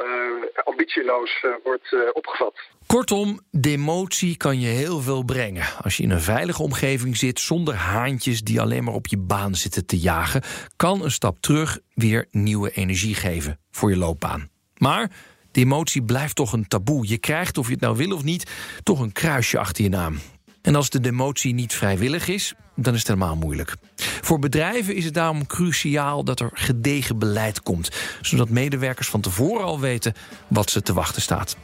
ambitieloos 0.63 1.45
wordt 1.63 1.95
opgevat. 2.13 2.53
Kortom, 2.85 3.39
demotie 3.51 4.37
kan 4.37 4.59
je 4.59 4.67
heel 4.67 4.99
veel 4.99 5.23
brengen. 5.23 5.65
Als 5.81 5.97
je 5.97 6.03
in 6.03 6.11
een 6.11 6.21
veilige 6.21 6.63
omgeving 6.63 7.17
zit 7.17 7.39
zonder 7.39 7.73
haantjes 7.73 8.41
die 8.41 8.61
alleen 8.61 8.83
maar 8.83 8.93
op 8.93 9.07
je 9.07 9.17
baan 9.17 9.55
zitten 9.55 9.85
te 9.85 9.97
jagen, 9.99 10.41
kan 10.75 11.03
een 11.03 11.11
stap 11.11 11.37
terug 11.39 11.79
weer 11.93 12.25
nieuwe 12.31 12.71
energie 12.71 13.15
geven 13.15 13.59
voor 13.71 13.89
je 13.89 13.97
loopbaan. 13.97 14.49
Maar 14.77 15.11
demotie 15.51 16.03
blijft 16.03 16.35
toch 16.35 16.53
een 16.53 16.67
taboe. 16.67 17.07
Je 17.07 17.17
krijgt, 17.17 17.57
of 17.57 17.65
je 17.65 17.73
het 17.73 17.81
nou 17.81 17.97
wil 17.97 18.11
of 18.11 18.23
niet, 18.23 18.51
toch 18.83 18.99
een 18.99 19.11
kruisje 19.11 19.59
achter 19.59 19.83
je 19.83 19.89
naam. 19.89 20.19
En 20.69 20.75
als 20.75 20.89
de 20.89 20.99
demotie 20.99 21.53
niet 21.53 21.73
vrijwillig 21.73 22.27
is, 22.27 22.53
dan 22.75 22.93
is 22.93 22.99
het 22.99 23.07
helemaal 23.07 23.35
moeilijk. 23.35 23.75
Voor 23.95 24.39
bedrijven 24.39 24.95
is 24.95 25.05
het 25.05 25.13
daarom 25.13 25.45
cruciaal 25.45 26.23
dat 26.23 26.39
er 26.39 26.49
gedegen 26.53 27.19
beleid 27.19 27.63
komt, 27.63 27.89
zodat 28.21 28.49
medewerkers 28.49 29.07
van 29.07 29.21
tevoren 29.21 29.65
al 29.65 29.79
weten 29.79 30.13
wat 30.47 30.69
ze 30.69 30.81
te 30.81 30.93
wachten 30.93 31.21
staat. 31.21 31.55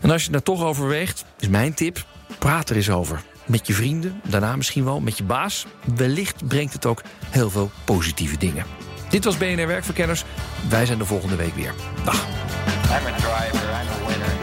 En 0.00 0.10
als 0.10 0.24
je 0.24 0.30
het 0.30 0.44
nou 0.44 0.58
toch 0.58 0.68
overweegt, 0.68 1.24
is 1.38 1.48
mijn 1.48 1.74
tip: 1.74 2.06
praat 2.38 2.70
er 2.70 2.76
eens 2.76 2.90
over. 2.90 3.22
Met 3.46 3.66
je 3.66 3.72
vrienden, 3.72 4.20
daarna 4.28 4.56
misschien 4.56 4.84
wel 4.84 5.00
met 5.00 5.18
je 5.18 5.24
baas. 5.24 5.66
Wellicht 5.94 6.46
brengt 6.48 6.72
het 6.72 6.86
ook 6.86 7.02
heel 7.30 7.50
veel 7.50 7.70
positieve 7.84 8.38
dingen. 8.38 8.64
Dit 9.08 9.24
was 9.24 9.36
BNR 9.36 9.66
Werkverkenners. 9.66 10.24
Wij 10.68 10.86
zijn 10.86 10.98
de 10.98 11.04
volgende 11.04 11.36
week 11.36 11.54
weer. 11.54 11.74
Dag. 12.04 12.26
I'm 12.26 13.06
a 13.06 13.16
driver, 13.16 13.68
I'm 13.68 13.88
a 13.88 14.08
winner. 14.08 14.34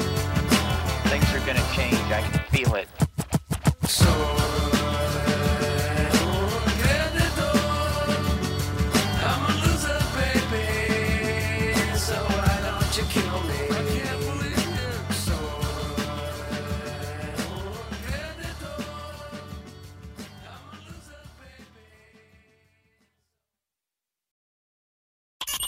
Things 1.09 1.33
are 1.33 1.39
gonna 1.45 1.67
change, 1.71 1.93
I 1.93 2.31
can 2.31 2.41
feel 2.51 2.75
it. 2.75 2.92